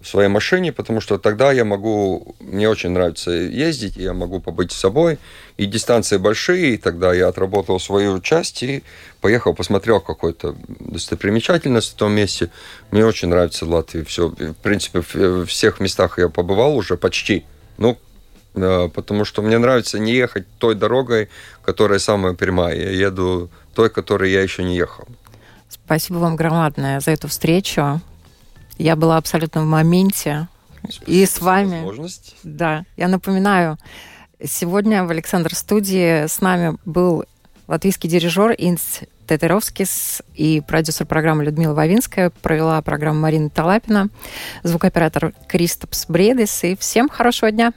в 0.00 0.06
своей 0.06 0.28
машине, 0.28 0.72
потому 0.72 1.00
что 1.00 1.18
тогда 1.18 1.52
я 1.52 1.64
могу, 1.64 2.34
мне 2.40 2.68
очень 2.68 2.90
нравится 2.90 3.30
ездить, 3.30 3.96
я 3.96 4.14
могу 4.14 4.40
побыть 4.40 4.72
с 4.72 4.76
собой, 4.76 5.18
и 5.58 5.66
дистанции 5.66 6.16
большие, 6.16 6.74
и 6.74 6.76
тогда 6.78 7.12
я 7.12 7.28
отработал 7.28 7.78
свою 7.78 8.20
часть 8.20 8.62
и 8.62 8.82
поехал, 9.20 9.54
посмотрел 9.54 10.00
какую-то 10.00 10.56
достопримечательность 10.78 11.92
в 11.92 11.96
том 11.96 12.12
месте. 12.12 12.50
Мне 12.90 13.04
очень 13.04 13.28
нравится 13.28 13.66
Латвия, 13.66 14.04
все, 14.04 14.28
в 14.28 14.54
принципе, 14.54 15.00
в 15.00 15.44
всех 15.44 15.80
местах 15.80 16.18
я 16.18 16.30
побывал 16.30 16.76
уже 16.76 16.96
почти, 16.96 17.44
ну, 17.76 17.98
э, 18.54 18.88
потому 18.94 19.26
что 19.26 19.42
мне 19.42 19.58
нравится 19.58 19.98
не 19.98 20.12
ехать 20.14 20.46
той 20.58 20.74
дорогой, 20.76 21.28
которая 21.62 21.98
самая 21.98 22.32
прямая, 22.32 22.74
я 22.74 22.90
еду 22.90 23.50
той, 23.74 23.90
которой 23.90 24.32
я 24.32 24.40
еще 24.40 24.64
не 24.64 24.76
ехал. 24.76 25.06
Спасибо 25.68 26.16
вам 26.16 26.36
громадное 26.36 27.00
за 27.00 27.10
эту 27.10 27.28
встречу. 27.28 28.00
Я 28.80 28.96
была 28.96 29.18
абсолютно 29.18 29.60
в 29.60 29.66
моменте. 29.66 30.48
Спасибо 30.82 31.04
и 31.10 31.26
с 31.26 31.40
вами. 31.40 31.84
Возможность. 31.84 32.34
Да. 32.42 32.84
Я 32.96 33.08
напоминаю, 33.08 33.76
сегодня 34.42 35.04
в 35.04 35.10
Александр 35.10 35.54
студии 35.54 36.26
с 36.26 36.40
нами 36.40 36.78
был 36.86 37.26
латвийский 37.68 38.08
дирижер 38.08 38.54
Инс 38.56 39.00
Тетеровскис 39.28 40.22
и 40.34 40.62
продюсер 40.66 41.04
программы 41.04 41.44
Людмила 41.44 41.74
Вавинская. 41.74 42.30
Провела 42.30 42.80
программу 42.80 43.20
Марина 43.20 43.50
Талапина, 43.50 44.08
звукооператор 44.62 45.34
Кристопс 45.46 46.06
Бредес. 46.08 46.64
И 46.64 46.74
всем 46.74 47.10
хорошего 47.10 47.50
дня! 47.50 47.74